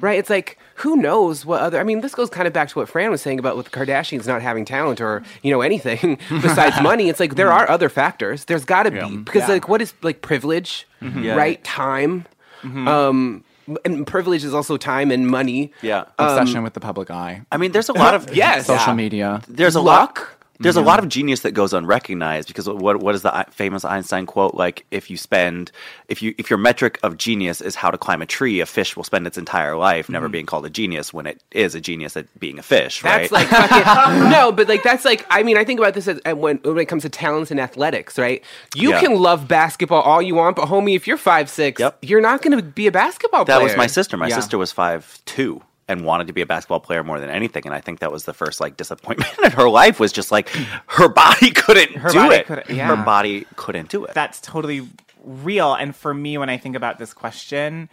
[0.00, 0.18] Right?
[0.18, 2.88] It's like who knows what other I mean, this goes kind of back to what
[2.88, 6.80] Fran was saying about with the Kardashians not having talent or, you know, anything besides
[6.80, 7.08] money.
[7.08, 8.46] It's like there are other factors.
[8.46, 9.16] There's gotta be.
[9.18, 9.54] Because Yeah.
[9.54, 11.24] like what is like privilege, Mhm.
[11.24, 11.34] Yeah.
[11.36, 11.62] right?
[11.64, 12.26] Time.
[12.64, 13.44] Um
[13.84, 15.72] and privilege is also time and money.
[15.82, 16.04] Yeah.
[16.18, 17.42] Obsession Um, with the public eye.
[17.52, 18.66] I mean, there's a lot of Yes.
[18.66, 18.94] social Yeah.
[18.94, 19.42] media.
[19.48, 20.18] There's a Luck.
[20.18, 20.28] lot.
[20.60, 20.88] There's a mm-hmm.
[20.88, 24.84] lot of genius that goes unrecognized because what what is the famous Einstein quote like?
[24.90, 25.72] If you spend
[26.08, 28.94] if you if your metric of genius is how to climb a tree, a fish
[28.94, 30.32] will spend its entire life never mm-hmm.
[30.32, 33.00] being called a genius when it is a genius at being a fish.
[33.00, 33.50] That's right?
[33.50, 33.50] like
[34.30, 36.86] no, but like that's like I mean I think about this as, when when it
[36.86, 38.44] comes to talents and athletics, right?
[38.74, 39.00] You Yeah.
[39.00, 42.56] can love basketball all you want, but homie, if you're five six, you're not going
[42.56, 43.58] to be a basketball that player.
[43.60, 44.18] That was my sister.
[44.18, 44.36] My Yeah.
[44.36, 47.62] sister was five two and wanted to be a basketball player more than anything.
[47.66, 50.48] And I think that was the first like disappointment in her life was just like
[50.86, 52.46] her body couldn't Her do body it.
[52.46, 52.86] couldn't- yeah.
[52.86, 54.14] Her body couldn't do it.
[54.14, 54.88] That's totally
[55.24, 55.74] real.
[55.74, 57.88] And for me, when I think about this question,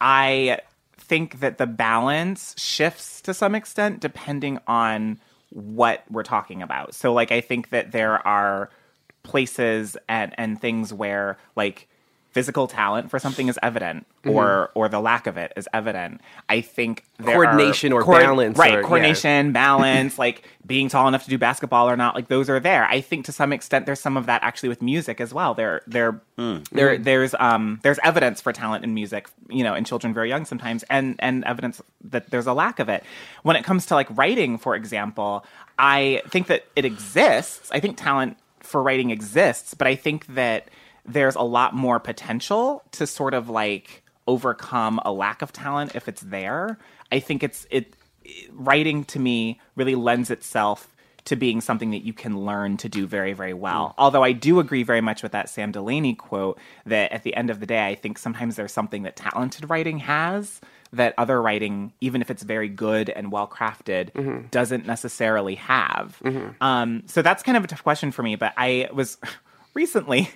[0.00, 0.58] I
[0.98, 6.94] think that the balance shifts to some extent depending on what we're talking about.
[6.94, 8.70] So, like, I think that there are
[9.22, 11.88] places and, and things where, like,
[12.32, 14.30] physical talent for something is evident mm-hmm.
[14.30, 16.20] or or the lack of it is evident.
[16.48, 18.82] I think there are- Coordination or balance right or- yeah.
[18.82, 22.86] coordination balance like being tall enough to do basketball or not like those are there.
[22.86, 25.54] I think to some extent there's some of that actually with music as well.
[25.54, 26.66] There there mm.
[26.70, 27.04] there mm.
[27.04, 30.84] there's um there's evidence for talent in music you know in children very young sometimes
[30.84, 33.04] and and evidence that there's a lack of it.
[33.42, 35.44] When it comes to like writing for example
[35.78, 37.70] i think that it exists.
[37.70, 40.68] I think talent for writing exists but i think that
[41.04, 46.08] there's a lot more potential to sort of like overcome a lack of talent if
[46.08, 46.78] it's there.
[47.10, 47.94] I think it's it,
[48.24, 50.88] it- writing to me really lends itself
[51.24, 53.88] to being something that you can learn to do very very well.
[53.88, 53.94] Mm.
[53.98, 57.50] Although I do agree very much with that Sam Delany quote that at the end
[57.50, 60.60] of the day I think sometimes there's something that talented writing has
[60.92, 64.46] that other writing even if it's very good and well crafted mm-hmm.
[64.50, 66.18] doesn't necessarily have.
[66.24, 66.62] Mm-hmm.
[66.62, 69.18] Um, so that's kind of a tough question for me, but I was
[69.74, 70.30] recently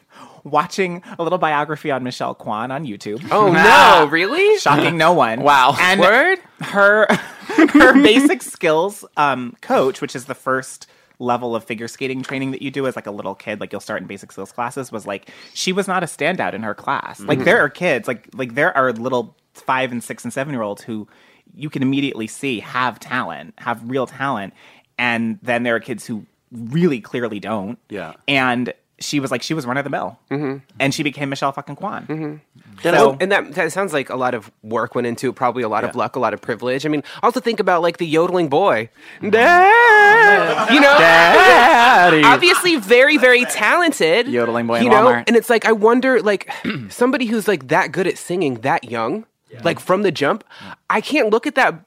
[0.46, 3.26] watching a little biography on Michelle Kwan on YouTube.
[3.30, 3.50] Oh
[4.04, 4.58] no, really?
[4.58, 5.40] Shocking no one.
[5.46, 5.76] Wow.
[5.78, 6.38] And Word?
[6.60, 7.06] her
[7.48, 10.86] her basic skills um, coach, which is the first
[11.18, 13.80] level of figure skating training that you do as like a little kid, like you'll
[13.80, 17.20] start in basic skills classes, was like she was not a standout in her class.
[17.20, 17.44] Like Mhm.
[17.44, 20.82] there are kids, like like there are little five and six and seven year olds
[20.82, 21.08] who
[21.54, 24.52] you can immediately see have talent, have real talent,
[24.98, 27.78] and then there are kids who really clearly don't.
[27.88, 28.12] Yeah.
[28.28, 30.58] And she was like she was run of the mill, mm-hmm.
[30.80, 32.06] and she became Michelle fucking Kwan.
[32.06, 32.36] Mm-hmm.
[32.82, 35.68] So- and that, that sounds like a lot of work went into it, probably a
[35.68, 36.84] lot of luck, a lot of privilege.
[36.84, 38.90] I mean, also think about like the yodeling boy.
[39.22, 40.72] Dad!
[40.72, 40.98] You know?
[40.98, 42.22] Daddy.
[42.22, 44.28] Obviously very, very talented.
[44.28, 45.06] Yodeling boy You know?
[45.06, 45.24] Walmart.
[45.26, 46.50] And it's like, I wonder, like,
[46.90, 49.26] somebody who's like that good at singing that young,
[49.62, 50.44] like from the jump,
[50.90, 51.84] I can't look at that.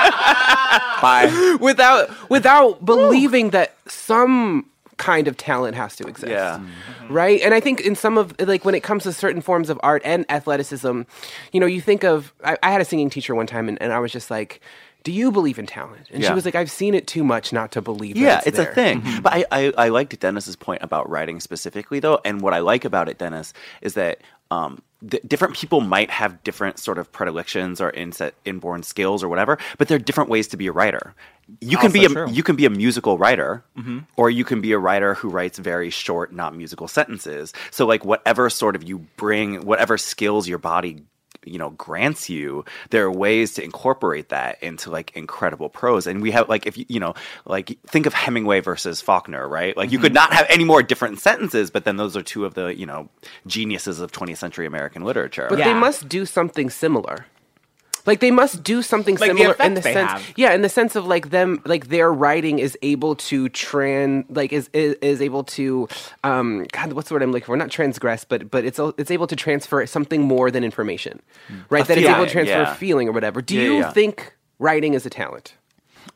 [1.02, 1.56] Bye.
[1.60, 6.30] Without without believing that some kind of talent has to exist.
[6.30, 6.60] Yeah.
[7.08, 7.40] Right?
[7.40, 10.02] And I think in some of like when it comes to certain forms of art
[10.04, 11.02] and athleticism,
[11.52, 13.92] you know, you think of I, I had a singing teacher one time and, and
[13.92, 14.60] I was just like
[15.02, 16.08] do you believe in talent?
[16.10, 18.16] And she was like, I've seen it too much not to believe.
[18.16, 19.02] that Yeah, it's, there." a thing.
[19.22, 22.20] But I, I, I liked Dennis's point about writing specifically, though.
[22.22, 24.20] And what I like about it, Dennis, is that
[24.50, 29.28] um, th- different people might have different sort of predilections or inset, inborn skills or
[29.28, 31.14] whatever, but there are different ways to be a writer.
[31.60, 32.30] You can be a, true.
[32.30, 34.06] you can be a musical writer, Mhm.
[34.16, 37.52] or you can be a writer who writes very short, not musical sentences.
[37.72, 41.02] So, like, whatever sort of you bring, whatever skills your body
[41.44, 46.06] you know grants you there are ways to incorporate that into like incredible prose.
[46.06, 47.14] And we have like if you you know
[47.44, 49.76] like think of hemingway versus faulkner right?
[49.76, 50.14] Like you could mm-hmm.
[50.14, 53.08] not have any more different sentences but then those are two of the you know
[53.46, 55.46] geniuses of 20th century american literature.
[55.48, 57.26] But they must do something similar.
[58.06, 60.32] Like they must do something Like the similar in the they sense, have.
[60.36, 64.52] yeah, in the sense of like them, like their writing is able to tran, like
[64.52, 65.88] is is, is able to,
[66.24, 67.56] um, God, what's the word I'm looking for?
[67.56, 71.20] Not transgress, but but it's al- it's able to transfer something more than information,
[71.68, 71.84] right?
[71.84, 72.72] A that it's able to transfer yeah.
[72.72, 73.42] a feeling or whatever.
[73.42, 73.90] Do Yeah, you yeah.
[73.92, 75.54] think writing is a talent?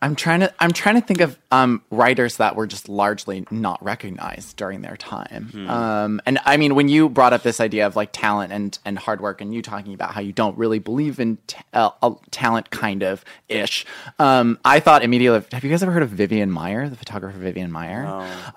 [0.05, 3.82] I'm trying to I'm trying to think of um, writers that were just largely not
[3.82, 5.48] recognized during their time.
[5.50, 5.70] Hmm.
[5.70, 8.98] Um, and I mean, when you brought up this idea of like talent and and
[8.98, 12.14] hard work, and you talking about how you don't really believe in t- uh, uh,
[12.30, 13.86] talent, kind of ish,
[14.18, 15.42] um, I thought immediately.
[15.52, 18.05] Have you guys ever heard of Vivian Maier, the photographer Vivian Maier?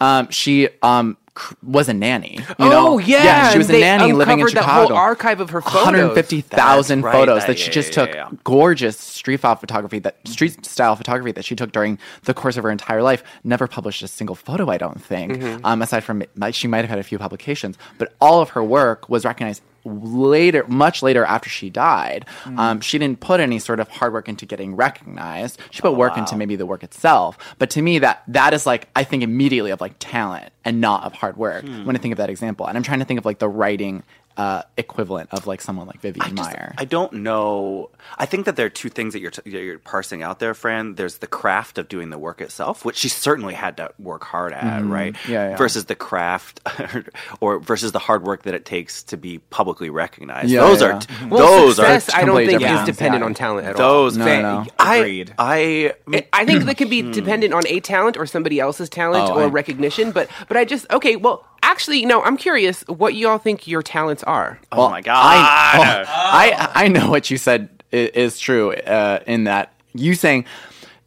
[0.02, 1.16] Um, she um,
[1.64, 2.36] was a nanny.
[2.38, 2.98] You oh know?
[3.00, 4.88] yeah, she was a nanny living in uncovered that Chicago.
[4.90, 5.86] whole archive of her photos.
[5.86, 8.38] 150,000 right, photos that- that she yeah, just yeah, took yeah, yeah.
[8.44, 12.64] gorgeous street style photography that street style photography that she took during the course of
[12.64, 15.62] her entire life never published a single photo i don't think Mhm.
[15.64, 19.10] um, aside from she might have had a few publications but all of her work
[19.10, 22.60] was recognized later much later after she died Mm.
[22.60, 25.94] um, she didn't put any sort of hard work into getting recognized she put Oh,
[25.94, 29.24] work into maybe the work itself but to me that that is like i think
[29.24, 31.86] immediately of like talent and not of hard work Hmm.
[31.86, 34.04] when i think of that example and i'm trying to think of like the writing
[34.38, 36.74] uh, equivalent of like someone like Vivian Maier.
[36.78, 37.90] I don't know.
[38.18, 40.94] I think that there are two things that you're t- you're parsing out there, Fran.
[40.96, 44.54] There's the craft of doing the work itself, which she certainly had to work hard
[44.54, 44.92] at, Mhm.
[44.92, 45.16] right?
[45.28, 45.58] Yeah, yeah.
[45.58, 46.62] Versus the craft,
[47.42, 50.50] or versus the hard work that it takes to be publicly recognized.
[50.50, 50.88] Yeah, those yeah.
[50.88, 53.30] are t- Well, those success, are I don't think different is dependent things.
[53.30, 54.24] on talent at those all.
[54.24, 54.44] things.
[54.44, 54.64] no.
[54.64, 54.70] no.
[54.80, 55.94] I, I,
[56.32, 59.44] I think that could be dependent on a talent or somebody else's talent Oh, or
[59.44, 60.12] I- recognition.
[60.12, 61.16] But but I just okay.
[61.16, 62.24] Well, actually, no.
[62.24, 64.60] I'm curious what you all think your talents are.
[64.72, 65.16] Oh my god!
[65.16, 70.14] I, oh, I I know what you said i- is true uh, in that you
[70.16, 70.46] saying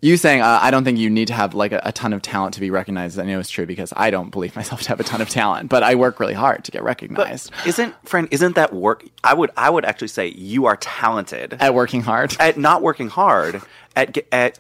[0.03, 2.23] you saying uh, I don't think you need to have like a, a ton of
[2.23, 3.19] talent to be recognized.
[3.19, 5.69] I know it's true because I don't believe myself to have a ton of talent,
[5.69, 8.27] but I work really hard to get recognized Isn't friend?
[8.31, 9.05] Isn't that work?
[9.23, 12.35] I would I would actually say you are talented at working hard.
[12.41, 13.61] at not working hard
[13.97, 14.59] at at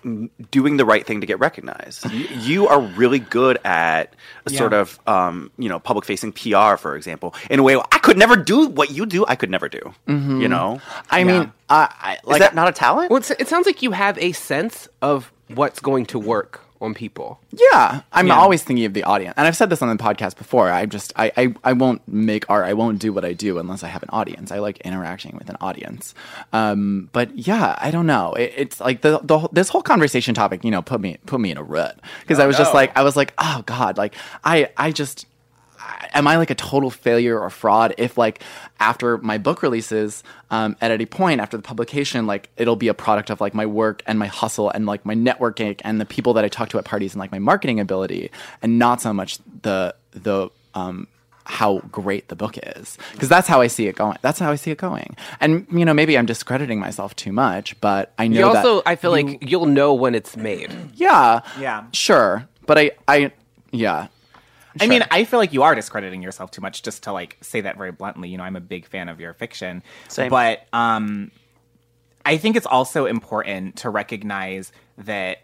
[0.50, 2.10] doing the right thing to get recognized.
[2.12, 4.14] You, you are really good at
[4.46, 7.98] a sort of um, you know public facing PR, for example, in a way I
[7.98, 9.24] could never do what you do.
[9.26, 9.94] I could never do.
[10.08, 10.40] Mhm.
[10.42, 13.10] You know, I mean, I, I is like that not a talent?
[13.10, 17.38] Well, it sounds like you have a sense of what's going to work on people.
[17.52, 18.36] Yeah, I'm Yeah.
[18.38, 20.70] always thinking of the audience, and I've said this on the podcast before.
[20.70, 22.64] I just, I, I, I won't make art.
[22.64, 24.50] I won't do what I do unless I have an audience.
[24.50, 26.14] I like interacting with an audience.
[26.52, 28.32] Um, but yeah, I don't know.
[28.34, 31.50] It, it's like the, the this whole conversation topic, you know, put me put me
[31.50, 34.14] in a rut because I was just like, I was like, oh god, like
[34.44, 35.26] I, I just.
[35.80, 38.42] I- Am I like a total failure or fraud if like
[38.80, 42.94] after my book releases um, at any point after the publication like it'll be a
[42.94, 46.34] product of like my work and my hustle and like my networking and the people
[46.34, 49.38] that I talk to at parties and like my marketing ability and not so much
[49.62, 51.06] the the um,
[51.44, 54.18] how great the book is because that's how I see it going.
[54.22, 55.16] That's how I see it going.
[55.40, 58.82] And you know maybe I'm discrediting myself too much, but I know You also, that
[58.88, 60.70] I feel you- like you'll know when it's made.
[60.94, 61.84] yeah Yeah.
[61.92, 63.32] sure, but I I
[63.72, 64.08] yeah.
[64.78, 67.60] I mean, I feel like you are discrediting yourself too much just to like say
[67.62, 68.28] that very bluntly.
[68.28, 69.82] You know, I'm a big fan of your fiction.
[70.08, 70.30] Same.
[70.30, 71.30] But um
[72.24, 75.38] I think it's also important to recognize that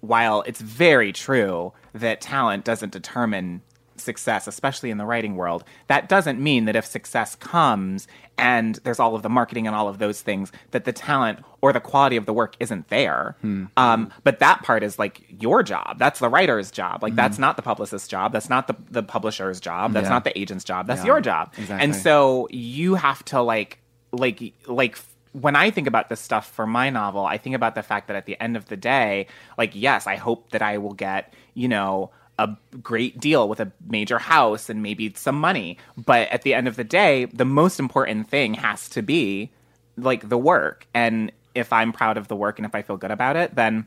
[0.00, 3.62] while it's very true that talent doesn't determine
[4.00, 9.00] success, especially in the writing world, that doesn't mean that if success comes and there's
[9.00, 12.16] all of the marketing and all of those things, that the talent or the quality
[12.16, 13.36] of the work isn't there.
[13.40, 13.64] Hmm.
[13.76, 15.98] Um, but that part is like your job.
[15.98, 17.02] That's the writer's job.
[17.02, 17.16] Like Mhm.
[17.16, 18.32] that's not the publicist's job.
[18.32, 19.92] That's not the, the publisher's job.
[19.92, 20.10] That's Yeah.
[20.10, 20.86] not the agent's job.
[20.86, 21.06] That's Yeah.
[21.06, 21.52] your job.
[21.58, 21.84] Exactly.
[21.84, 23.78] And so you have to like
[24.12, 24.98] like like
[25.32, 28.16] when I think about this stuff for my novel, I think about the fact that
[28.16, 29.26] at the end of the day,
[29.58, 33.72] like yes, I hope that I will get, you know, a great deal with a
[33.86, 35.76] major house and maybe some money.
[35.96, 39.50] But at the end of the day, the most important thing has to be
[39.96, 40.86] like the work.
[40.94, 43.86] And if I'm proud of the work and if I feel good about it, then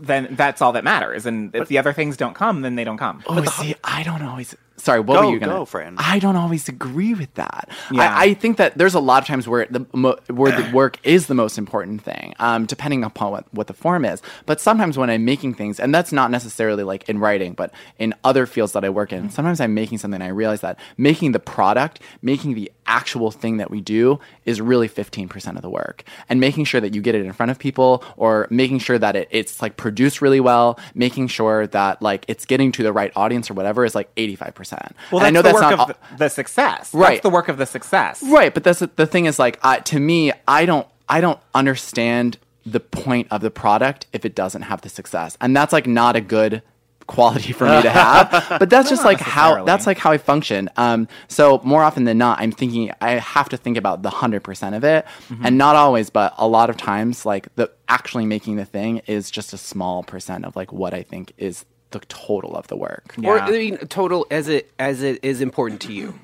[0.00, 1.26] then that's all that matters.
[1.26, 3.22] And if the other things don't come, then they don't come.
[3.26, 4.54] Oh, see, I don't always.
[4.86, 5.52] Sorry, what Go, were you gonna?
[5.52, 5.96] go, Fran.
[5.98, 7.68] I don't always agree with that.
[7.90, 8.02] Yeah.
[8.02, 11.00] I, I think that there's a lot of times where the mo- where the work
[11.02, 14.22] is the most important thing, um, depending upon what, what the form is.
[14.46, 18.14] But sometimes when I'm making things, and that's not necessarily like in writing, but in
[18.22, 21.32] other fields that I work in, sometimes I'm making something, and I realize that making
[21.32, 26.04] the product, making the actual thing that we do, is really 15% of the work,
[26.28, 29.16] and making sure that you get it in front of people, or making sure that
[29.16, 33.10] it, it's like produced really well, making sure that like it's getting to the right
[33.16, 34.75] audience or whatever is like 85%.
[35.10, 36.94] Well, that's I know the that's work not of the, the success.
[36.94, 37.08] Right.
[37.10, 38.22] That's the work of the success.
[38.22, 42.38] right, but that's the thing is like uh, to me, I don't I don't understand
[42.64, 46.16] the point of the product if it doesn't have the success, and that's like not
[46.16, 46.62] a good
[47.06, 50.68] quality for me to have but that's just like how that's like how i function
[50.76, 54.76] um so more often than not i'm thinking i have to think about the 100%
[54.76, 55.46] of it Mm-hmm.
[55.46, 59.30] and not always but a lot of times like the actually making the thing is
[59.30, 63.14] just a small percent of like what i think is the total of the work
[63.22, 66.18] Or I mean, total as it as it is important to you.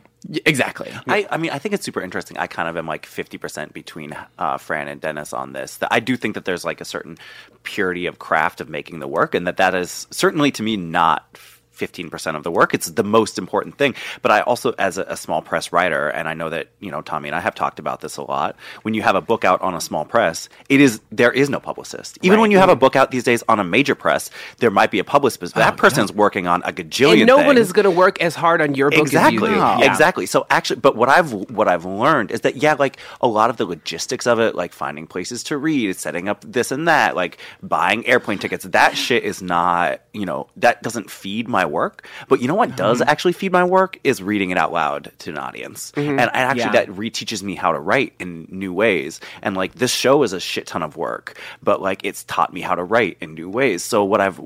[0.46, 2.38] exactly I, I mean, I think it's super interesting.
[2.38, 5.78] I kind of am like 50% between uh, Fran and Dennis on this.
[5.78, 7.18] That I do think that there's like a certain
[7.64, 11.36] purity of craft of making the work, and that that is certainly to me not
[11.82, 12.74] 15% of the work.
[12.74, 13.94] It's the most important thing.
[14.22, 17.02] But I also, as a, a small press writer, and I know that, you know,
[17.02, 19.60] Tommy and I have talked about this a lot, when you have a book out
[19.62, 22.18] on a small press, it is, there is no publicist.
[22.22, 24.90] Even when you have a book out these days on a major press, there might
[24.90, 27.72] be a publicist, but that oh, person's working on a gajillion and no one is
[27.72, 29.56] going to work as hard on your book exactly as you do.
[29.56, 29.90] Yeah.
[29.90, 33.50] exactly so actually but what i've what i've learned is that yeah like a lot
[33.50, 37.14] of the logistics of it like finding places to read setting up this and that
[37.16, 42.06] like buying airplane tickets that shit is not you know that doesn't feed my work
[42.28, 43.08] but you know what does Mm-hmm.
[43.10, 46.10] actually feed my work is reading it out loud to an audience Mhm.
[46.10, 46.72] and, and actually Yeah.
[46.72, 50.40] that reteaches me how to write in new ways and like this show is a
[50.40, 53.82] shit ton of work but like it's taught me how to write in new ways
[53.82, 54.38] so what i've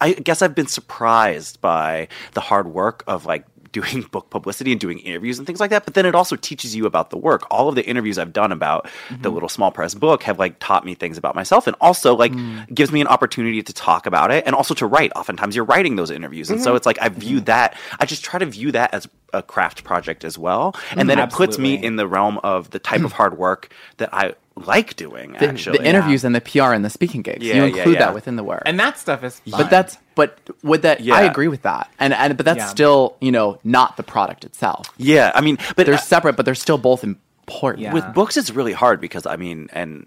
[0.00, 4.80] I guess I've been surprised by the hard work of like doing book publicity and
[4.80, 5.84] doing interviews and things like that.
[5.84, 7.46] But then it also teaches you about the work.
[7.50, 9.34] All of the interviews I've done about the mm-hmm.
[9.34, 12.60] little small press book have like taught me things about myself and also like hmm.
[12.72, 15.12] gives me an opportunity to talk about it and also to write.
[15.16, 16.50] Oftentimes you're writing those interviews.
[16.50, 16.76] And so Mhm.
[16.76, 20.24] it's like I view that, I just try to view that as a craft project
[20.24, 20.74] as well.
[20.90, 23.16] And mm, then it puts me in the realm of the type of hmm.
[23.16, 25.78] hard work that I like doing the, actually.
[25.78, 27.44] the interviews and the PR and the speaking gigs.
[27.44, 28.06] Yeah, you include yeah.
[28.06, 28.62] that within the work.
[28.66, 29.62] And that stuff is fun.
[29.62, 31.14] But that's but would that Yeah.
[31.14, 31.90] I agree with that.
[31.98, 32.66] And and but that's Yeah.
[32.66, 34.92] still, you know, not the product itself.
[34.98, 37.92] Yeah, I mean, but they're separate, but they're still both important.
[37.92, 40.06] With books, it's really hard because I mean, and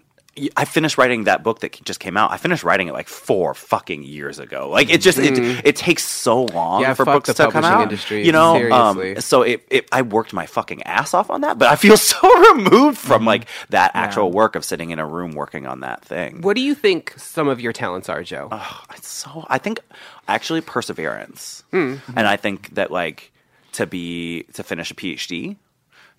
[0.56, 2.30] I finished writing that book that just came out.
[2.30, 4.68] I finished writing it like four fucking years ago.
[4.68, 5.58] Like it just Mhm.
[5.60, 7.82] it, it takes so long Yeah, for books to come out.
[7.82, 9.14] industry, you know, seriously.
[9.16, 11.96] um, so it, it I worked my fucking ass off on that, but I feel
[12.12, 12.18] so
[12.52, 16.42] removed from like that actual work of sitting in a room working on that thing.
[16.42, 18.50] What do you think some of your talents are, Joe?
[18.94, 19.80] it's so I think
[20.28, 21.96] actually perseverance, Hmm.
[22.14, 23.32] and I think that like
[23.72, 25.56] to be to finish a PhD,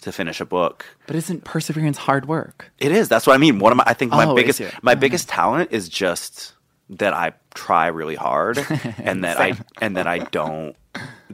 [0.02, 0.86] to finish a book.
[1.08, 2.72] But isn't perseverance hard work?
[2.80, 3.10] It is.
[3.10, 3.60] That's what I mean.
[3.60, 4.74] One of my I think my Oh, biggest it?
[4.82, 6.54] my biggest talent is just
[6.92, 8.58] that I try really hard
[8.98, 10.76] and that I and that I don't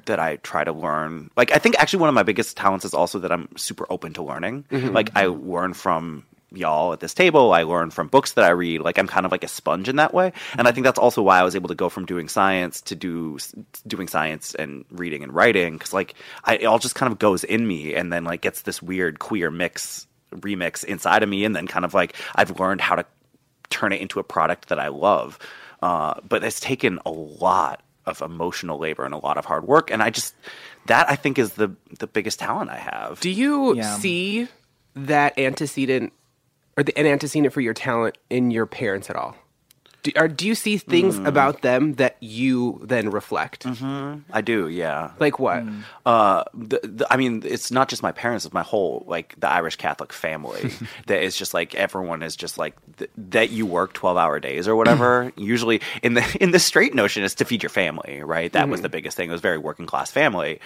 [0.05, 1.29] that I try to learn.
[1.37, 4.13] Like I think actually one of my biggest talents is also that I'm super open
[4.13, 4.65] to learning.
[4.71, 4.93] Mhm.
[4.93, 7.51] Like I learn from y'all at this table.
[7.51, 8.81] I learn from books that I read.
[8.81, 10.33] Like I'm kind of like a sponge in that way.
[10.57, 12.95] And I think that's also why I was able to go from doing science to
[12.95, 13.37] do
[13.85, 17.43] doing science and reading and writing cuz like I, it all just kind of goes
[17.43, 21.55] in me and then like gets this weird queer mix remix inside of me and
[21.55, 23.05] then kind of like I've learned how to
[23.69, 25.39] turn it into a product that I love.
[25.81, 29.89] Uh, but it's taken a lot of emotional labor and a lot of hard work
[29.89, 30.35] and I just
[30.87, 33.19] that I think is the the biggest talent I have.
[33.19, 34.47] Do you see
[34.95, 36.13] that antecedent
[36.77, 39.35] or the, an antecedent for your talent in your parents at all?
[40.03, 41.27] Do, are, do you see things Mm.
[41.27, 43.63] about them that you then reflect?
[43.63, 45.11] hmm I do, yeah.
[45.17, 45.63] Like what?
[46.05, 49.47] Uh, the, the, I mean, it's not just my parents; it's my whole like the
[49.49, 50.71] Irish Catholic family.
[51.07, 53.51] that is just like everyone is just like th- that.
[53.51, 55.31] You work twelve hour days or whatever.
[55.37, 58.51] Usually, in the in the straight notion is to feed your family, right?
[58.51, 58.83] That was Mhm.
[58.83, 59.29] the biggest thing.
[59.29, 60.59] It was very working class family.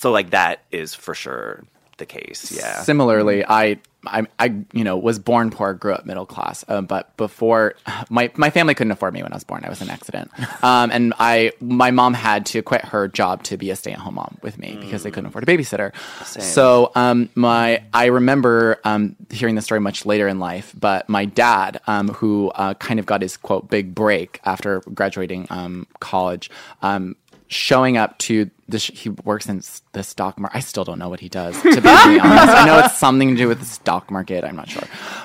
[0.00, 1.64] So like that is for sure
[1.96, 2.52] the case.
[2.52, 2.82] Yeah.
[2.82, 3.78] Similarly, I,
[4.08, 6.64] I, I, you know, was born poor, grew up middle class.
[6.68, 7.74] Um, but before,
[8.10, 9.64] my my family couldn't afford me when I was born.
[9.64, 10.30] I was an accident,
[10.64, 13.98] um, and I, my mom had to quit her job to be a stay at
[13.98, 15.92] home mom with me because they couldn't afford a babysitter.
[16.24, 16.42] Same.
[16.42, 20.74] So, um, my, I remember um, hearing the story much later in life.
[20.78, 25.46] But my dad, um, who uh, kind of got his quote big break after graduating
[25.50, 26.50] um, college,
[26.82, 27.16] um,
[27.48, 30.56] showing up to the sh- he works in s- the stock market.
[30.56, 31.54] I still don't know what he does.
[31.62, 34.44] To be honest, I know it's something to do with the stock market.
[34.44, 34.82] I'm not sure,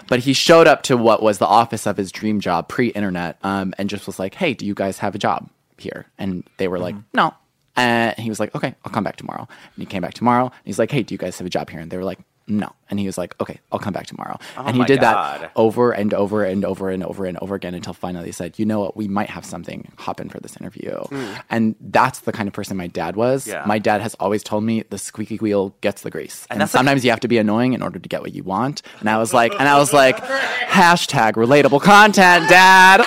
[0.07, 3.73] but he showed up to what was the office of his dream job pre-internet, um,
[3.77, 6.77] and just was like, "Hey, do you guys have a job here?" And they were
[6.79, 7.33] like, "No."
[7.75, 10.45] And he was like, "Okay, I'll come back tomorrow." And he came back tomorrow.
[10.45, 12.19] And he's like, "Hey, do you guys have a job here?" And they were like,
[12.51, 15.41] "No." And he was like, "Okay, I'll come back tomorrow." Oh and he did God.
[15.41, 18.59] that over and over and over and over and over again until finally he said,
[18.59, 18.97] "You know what?
[18.97, 19.91] We might have something.
[19.99, 21.41] Hop in for this interview." Mm.
[21.49, 23.47] And that's the kind of person my dad was.
[23.47, 23.63] Yeah.
[23.65, 26.45] My dad has always told me the squeaky wheel gets the grease.
[26.49, 28.43] And And, like- sometimes you have to be annoying in order to get what you
[28.43, 28.81] want.
[28.99, 30.17] And I was like, and I was like,
[30.67, 33.01] hashtag relatable content, dad.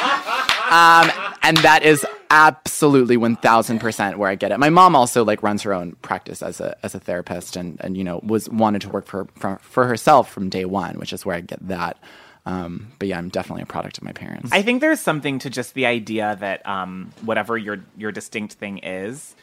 [0.70, 1.10] Um,
[1.44, 4.58] and that is absolutely 1000% where I get it.
[4.58, 7.96] My mom also like runs her own practice as a, as a therapist and, and,
[7.96, 11.24] you know, was wanted to work for, for, for herself from day one, which is
[11.24, 11.98] where I get that.
[12.46, 14.52] Um, but yeah, I'm definitely a product of my parents.
[14.52, 18.78] I think there's something to just the idea that um, whatever your your distinct thing
[18.78, 19.34] is,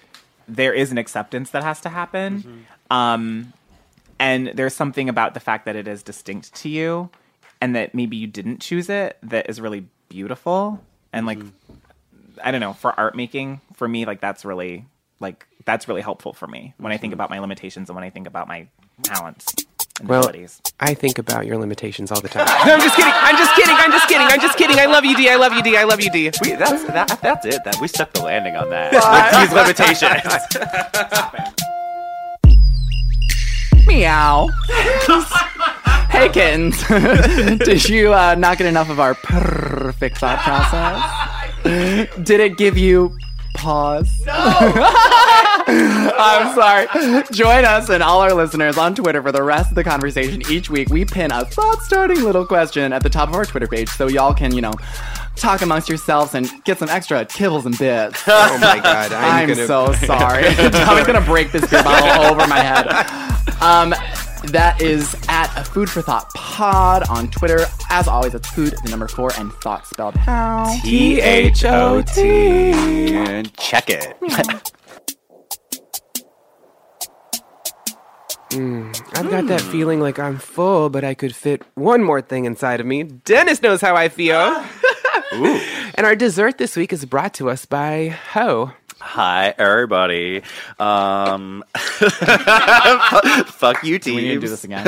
[0.47, 2.66] there is an acceptance that has to happen.
[2.91, 3.54] Um,
[4.20, 7.10] and there's something about the fact that it is distinct to you
[7.60, 10.80] and that maybe you didn't choose it that is really beautiful.
[11.12, 11.39] And like,
[12.44, 14.86] I don't know, for art making, for me, like that's really
[15.20, 18.10] like that's really helpful for me when I think about my limitations and when I
[18.10, 18.68] think about my
[19.04, 19.54] talents
[20.00, 20.60] and Well, abilities.
[20.80, 22.46] I think about your limitations all the time.
[22.66, 23.14] no, I'm just kidding.
[23.14, 23.76] I'm just kidding.
[23.78, 24.28] I'm just kidding.
[24.28, 24.80] I'm just kidding.
[24.80, 25.30] I love you, D.
[25.30, 25.78] I love you, D.
[25.78, 26.32] I love you, D.
[26.42, 27.64] We, that's that, that's it.
[27.64, 28.94] That we stuck the landing on that.
[28.94, 29.04] With
[29.42, 30.22] these limitations.
[33.88, 34.48] Meow.
[36.10, 36.82] hey, kittens.
[37.60, 41.41] Did you uh, not get enough of our perfect thought process?
[41.64, 43.18] Did it give you
[43.55, 44.09] pause?
[44.26, 44.34] No!
[45.68, 46.88] I'm sorry.
[47.32, 50.41] Join us and all our listeners on Twitter for the rest of the conversation.
[50.49, 53.68] Each week, we pin a thought starting little question at the top of our Twitter
[53.68, 54.74] page so y'all can, you know,
[55.36, 58.22] talk amongst yourselves and get some extra kibbles and bits.
[58.28, 60.43] Oh my God, I'm I'm, gonna- so sorry.
[60.55, 62.88] Tommy's gonna break this beer bottle over my head.
[63.62, 63.93] Um,
[64.48, 67.66] that is at a Food for Thought Pod on Twitter.
[67.89, 70.78] As always, it's food, the number four, and thought spelled how?
[70.84, 72.22] T H O T.
[73.14, 74.16] And check it.
[78.52, 82.44] Mm, I've got that feeling like I'm full, but I could fit one more thing
[82.44, 83.04] inside of me.
[83.04, 84.66] Dennis knows how I feel.
[85.96, 88.72] And our dessert this week is brought to us by Ho.
[89.02, 90.43] Hi, everybody.
[90.80, 94.16] Um, fuck you, team.
[94.16, 94.88] We need to do this again.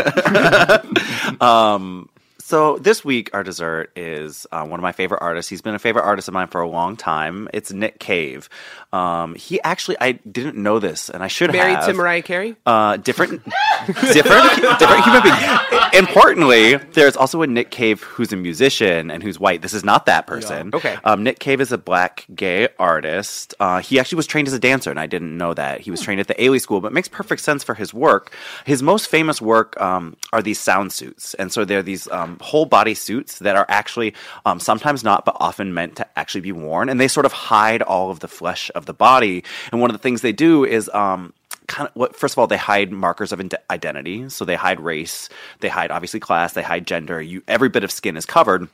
[1.42, 2.08] um,
[2.40, 5.50] so this week, our dessert is uh, one of my favorite artists.
[5.50, 7.50] He's been a favorite artist of mine for a long time.
[7.54, 8.48] It's Nick Cave.
[8.94, 11.88] Um, he actually, I didn't know this, and I should have Married have.
[11.88, 12.56] to Mariah Carey?
[12.64, 13.44] Uh, different,
[13.88, 15.60] different, different human being.
[15.94, 19.64] Importantly, there's also a Nick Cave who's a musician and who's white.
[19.64, 20.70] This is not that person.
[20.74, 20.96] Okay.
[21.04, 23.56] Um, Nick Cave is a black gay artist.
[23.60, 25.82] Uh, he actually was trained as a dancer, and I didn't know that.
[25.82, 28.32] He was trained at the Ailey School, but it makes perfect sense for his work.
[28.66, 32.66] His most famous work um, are these sound suits, and so they're these um, whole
[32.66, 34.14] body suits that are actually
[34.46, 37.82] um, sometimes not, but often meant to actually be worn, and they sort of hide
[37.82, 39.44] all of the flesh of the body.
[39.72, 41.34] And one of the things they do is um,
[41.68, 44.82] kind of what first of all they hide markers of ide- identity so they hide
[44.82, 45.30] race
[45.62, 48.68] they hide obviously class they hide gender you every bit of skin is covered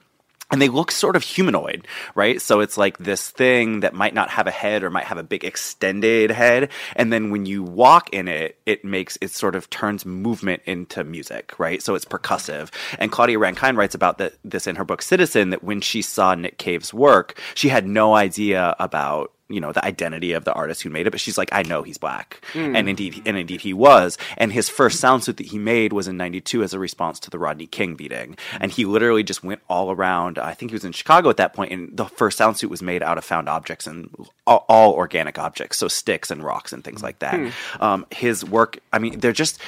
[0.51, 2.41] and they look sort of humanoid, right?
[2.41, 5.24] So it's like this thing that might not have a head or might have a
[5.24, 6.72] big extended head.
[6.95, 11.03] And then when you walk in it, it makes, it sort of turns movement into
[11.03, 11.84] music, right?
[11.84, 12.74] So it's percussive.
[12.97, 16.34] And Claudia Rankine writes about that, this in her book Citizen that when she saw
[16.34, 20.84] Nick Cave's work, she had no idea about you know the identity of the artist
[20.84, 22.41] who made it but she's like i know he's black.
[22.54, 22.78] Mm.
[22.78, 24.18] and indeed and indeed he was.
[24.38, 27.30] And his first sound suit that he made was in 92 as a response to
[27.30, 28.38] the rodney king beating.
[28.60, 31.54] And he literally just went all around i think he was in chicago at that
[31.54, 34.10] point and the first sound suit was made out of found objects and
[34.45, 37.39] all, all organic objects so sticks and rocks and things like that.
[37.39, 37.84] Hmm.
[37.84, 39.60] um, his work i mean they're just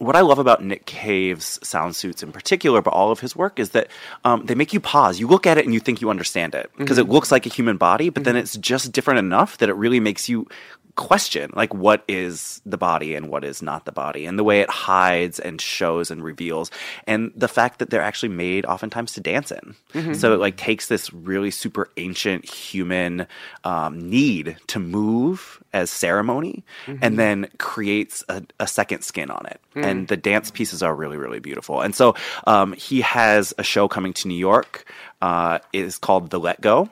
[0.00, 3.58] what I love about Nick Cave's sound suits in particular, but all of his work,
[3.58, 3.88] is that
[4.24, 5.20] um, they make you pause.
[5.20, 7.02] You look at it and you think you understand it because Mhm.
[7.02, 10.00] it looks like a human body, but then it's just different enough that it really
[10.00, 10.48] makes you
[10.96, 14.60] question like what is the body and what is not the body and the way
[14.60, 16.70] it hides and shows and reveals
[17.06, 20.16] and the fact that they're actually made oftentimes to dance in Mhm.
[20.16, 23.26] so it like takes this really super ancient human
[23.64, 26.98] um, need to move as ceremony Mhm.
[27.02, 29.84] and then creates a, a second skin on it Mm.
[29.86, 32.14] and the dance pieces are really really beautiful and so
[32.46, 34.84] um, he has a show coming to new york
[35.22, 36.88] uh, it is called the let go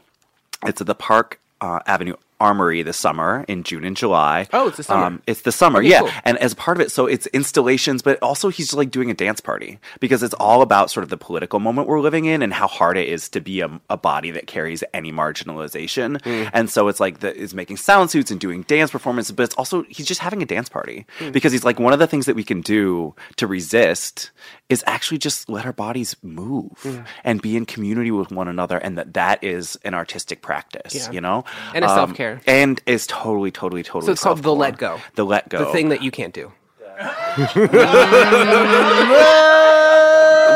[0.65, 4.77] it's at the park uh, avenue armory this summer in june and july Oh, it's
[4.77, 5.05] the summer.
[5.07, 6.11] um, it's the summer Okay, yeah cool.
[6.25, 9.41] and as part of it so it's installations but also he's like doing a dance
[9.41, 12.69] party because it's all about sort of the political moment we're living in and how
[12.69, 16.51] hard it is to be a, a body that carries any marginalization Mm.
[16.53, 19.55] and so it's like the, is making sound suits and doing dance performances but it's
[19.57, 21.33] also he's just having a dance party Mm.
[21.33, 24.31] because he's like one of the things that we can do to resist
[24.69, 27.05] is actually just let our bodies move Mm.
[27.25, 31.11] and be in community with one another and that that is an artistic practice Yeah.
[31.13, 31.45] you know
[31.75, 32.41] And a Um, self-care.
[32.47, 35.01] and is totally totally totally So it's called the let go.
[35.15, 36.53] the let go The thing that you can't do.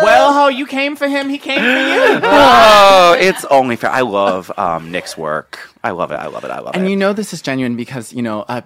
[0.02, 2.20] Well, ho, you came for him, he came for you.
[2.24, 3.90] oh, it's only fair.
[3.90, 5.60] I love um, Nick's work.
[5.84, 6.16] I love it.
[6.16, 6.50] I love it.
[6.50, 6.80] I love And it.
[6.80, 8.40] And you know this is genuine because you know.
[8.48, 8.62] Uh,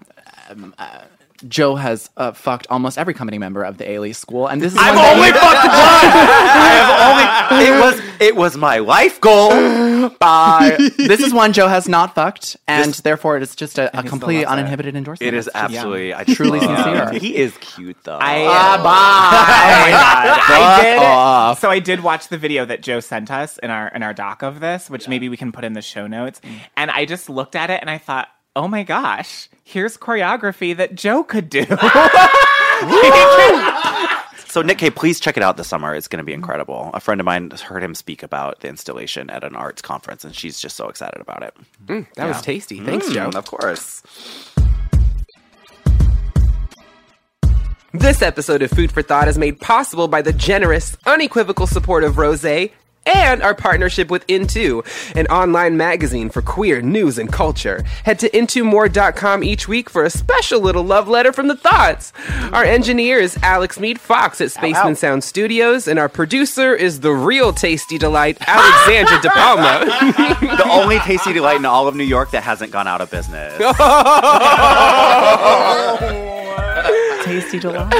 [0.49, 1.01] um, uh,
[1.49, 4.79] Joe has uh, fucked almost every company member of the Ailey school, and this is
[4.81, 5.73] I've only you- fucked one.
[5.73, 7.67] I have only.
[7.67, 8.07] It was.
[8.19, 9.53] It was my life goal.
[10.21, 13.87] Uh, this is one Joe has not fucked, and This- therefore it is just a,
[13.99, 14.61] a completely still loves it.
[14.61, 15.35] uninhibited endorsement.
[15.35, 16.15] It is It's just absolutely.
[16.15, 17.19] I truly love- sincere.
[17.21, 18.19] He is cute though.
[18.21, 20.41] I, Ah, oh my God.
[20.49, 20.99] I did.
[20.99, 21.61] off.
[21.61, 24.43] So I did watch the video that Joe sent us in our in our doc
[24.43, 26.41] of this, which maybe we can put in the show notes.
[26.77, 30.95] And I just looked at it and I thought, oh my gosh, here's choreography that
[30.97, 31.65] Joe could do.
[34.49, 35.95] So Nick K, please check it out this summer.
[35.95, 36.91] It's going to be incredible.
[36.95, 40.35] A friend of mine heard him speak about the installation at an arts conference, and
[40.35, 41.55] she's just so excited about it.
[41.85, 42.81] Mm, that was tasty.
[42.81, 43.39] Thanks, Mm, Joe.
[43.39, 44.03] Of course.
[47.93, 52.17] This episode of Food for Thought is made possible by the generous, unequivocal support of
[52.17, 52.43] Rose
[53.07, 54.83] and our partnership with Into,
[55.15, 57.85] an online magazine for queer news and culture.
[58.05, 62.13] Head to intomore.com each week for a special little love letter from the thoughts.
[62.53, 64.95] Our engineer is Alex Mead Fox at Spaceman ow.
[64.95, 69.85] Sound Studios, and our producer is the real tasty delight, Alexandra De Palma.
[70.57, 73.53] the only tasty delight in all of New York that hasn't gone out of business.
[77.41, 77.93] Tasty delight.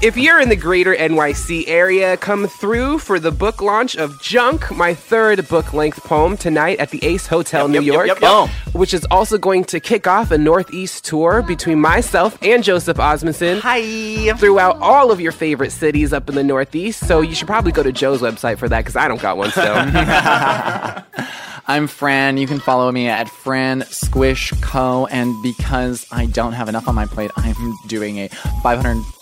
[0.00, 4.70] If you're in the greater NYC area, come through for the book launch of Junk,
[4.70, 8.20] my third book length poem, tonight at the Ace Hotel, New yep, yep, York, yep,
[8.20, 8.48] yep.
[8.76, 13.58] which is also going to kick off a Northeast tour between myself and Joseph Osmundson.
[13.58, 14.32] Hi.
[14.34, 17.04] Throughout all of your favorite cities up in the Northeast.
[17.04, 19.50] So you should probably go to Joe's website for that because I don't got one
[19.50, 19.74] still.
[21.70, 22.38] I'm Fran.
[22.38, 25.06] You can follow me at Fran Squish Co.
[25.08, 28.30] And because I don't have enough on my plate, I'm doing a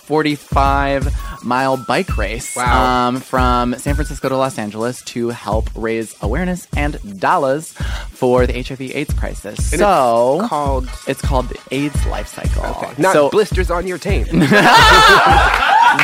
[0.06, 3.08] 545 mile bike race Wow.
[3.08, 7.72] um, from San Francisco to Los Angeles to help raise awareness and dollars
[8.10, 9.72] for the HIV/AIDS crisis.
[9.72, 12.62] And so it's called it's called the AIDS life cycle.
[12.98, 14.28] not so blisters on your taint.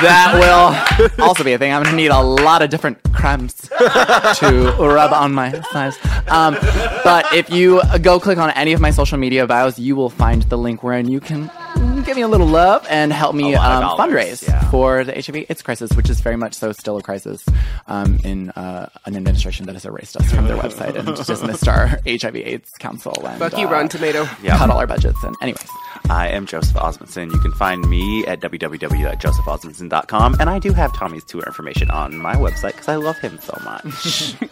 [0.03, 0.32] that
[1.18, 1.72] will also be a thing.
[1.72, 5.96] I'm gonna need a lot of different crumbs to rub on my thighs.
[6.28, 6.55] Um,
[7.05, 10.42] but if you go click on any of my social media bios, you will find
[10.44, 11.50] the link wherein you can
[12.05, 14.68] give me a little love and help me um, fundraise yeah.
[14.70, 17.45] for the HIV/AIDS crisis, which is very much so still a crisis
[17.87, 21.99] um, in uh, an administration that has erased us from their website and dismissed our
[22.07, 23.14] HIV/AIDS council.
[23.26, 24.28] And, Fuck you, uh, Rotten Tomato.
[24.43, 24.59] Yeah.
[24.59, 25.22] Cut all our budgets.
[25.22, 25.68] And anyways,
[26.09, 27.33] I am Joseph Osmundson.
[27.33, 30.37] You can find me at www.josephosmundson.com.
[30.41, 33.57] And I do have Tommy's tour information on my website because I love him so
[33.64, 34.35] much.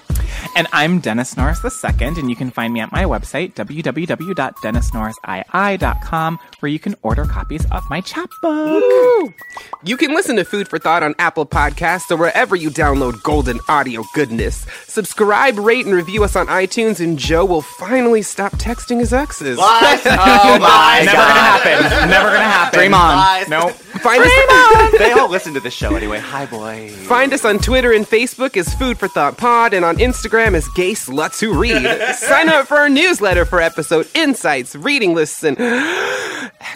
[0.56, 1.70] and I'm Dennis Norris II,
[2.00, 7.88] and you can find me at my website, www.dennisnorrisii.com, where you can order copies of
[7.90, 9.34] my chapbook.
[9.82, 13.60] You can listen to Food for Thought on Apple Podcasts or wherever you download golden
[13.68, 14.66] audio goodness.
[14.86, 19.58] Subscribe, rate, and review us on iTunes, and Joe will finally stop texting his exes.
[19.58, 20.00] What?
[20.06, 22.10] oh my Never gonna happen.
[22.10, 22.78] Never gonna happen.
[22.78, 23.16] Dream on.
[23.16, 23.48] Guys.
[23.48, 23.72] Nope.
[23.72, 26.18] Find us, they all listen to this show anyway.
[26.18, 26.90] Hi, boy.
[26.90, 30.68] find us on Twitter and Facebook as Food for Thought Pod, and on Instagram as
[30.68, 31.82] Gay Sluts Who Read.
[32.14, 35.56] Sign up for our newsletter for episode insights, reading lists, and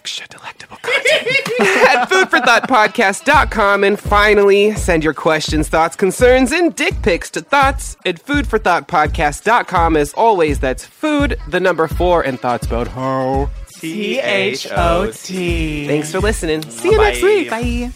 [0.04, 1.26] extra delectable content
[1.88, 3.84] at foodforthoughtpodcast.com.
[3.84, 9.96] And finally, send your questions, thoughts, concerns, and dick pics to thoughts at foodforthoughtpodcast.com.
[9.96, 13.50] As always, that's food, the number four, and thoughts about how.
[13.80, 15.86] T H O T.
[15.86, 16.62] Thanks for listening.
[16.70, 17.50] See you next week.
[17.50, 17.92] Bye.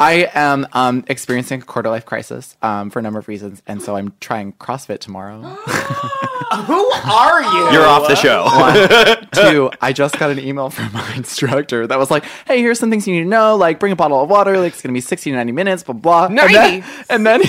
[0.00, 3.82] I am um, experiencing a quarter life crisis um, for a number of reasons, and
[3.82, 5.40] so I'm trying CrossFit tomorrow.
[6.66, 7.72] Who are you?
[7.72, 8.44] You're off the show.
[8.44, 9.70] One, two.
[9.82, 13.06] I just got an email from my instructor that was like, "Hey, here's some things
[13.08, 13.56] you need to know.
[13.56, 14.56] Like, bring a bottle of water.
[14.58, 15.82] Like, it's gonna be 60 to 90 minutes.
[15.82, 17.42] Blah blah." And then, and then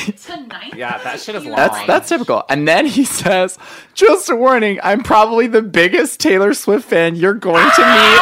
[0.76, 1.56] Yeah, that shit is long.
[1.56, 2.44] that's that's typical.
[2.50, 3.58] And then he says,
[3.94, 4.80] "Just a warning.
[4.84, 8.20] I'm probably the biggest Taylor Swift fan you're going to meet."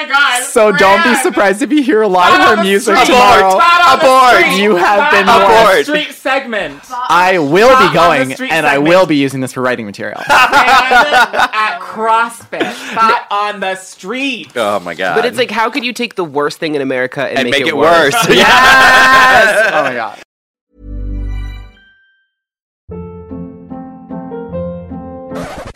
[0.00, 0.44] My god.
[0.44, 3.06] So don't be surprised if you hear a lot Not of her music street.
[3.06, 3.58] tomorrow.
[3.58, 4.62] Not on the street.
[4.62, 5.84] You have Not been on the warned.
[5.86, 6.82] street segment.
[6.90, 10.20] I will Not be going, street and I will be using this for writing material.
[10.28, 14.52] at CrossFit, not on the street.
[14.56, 15.16] Oh my god.
[15.16, 17.60] But it's like, how could you take the worst thing in America and, And make,
[17.60, 18.12] make it, it worse?
[18.14, 18.28] worse.
[18.36, 19.70] yes!
[19.72, 20.22] Oh my god.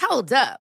[0.01, 0.61] Hold up.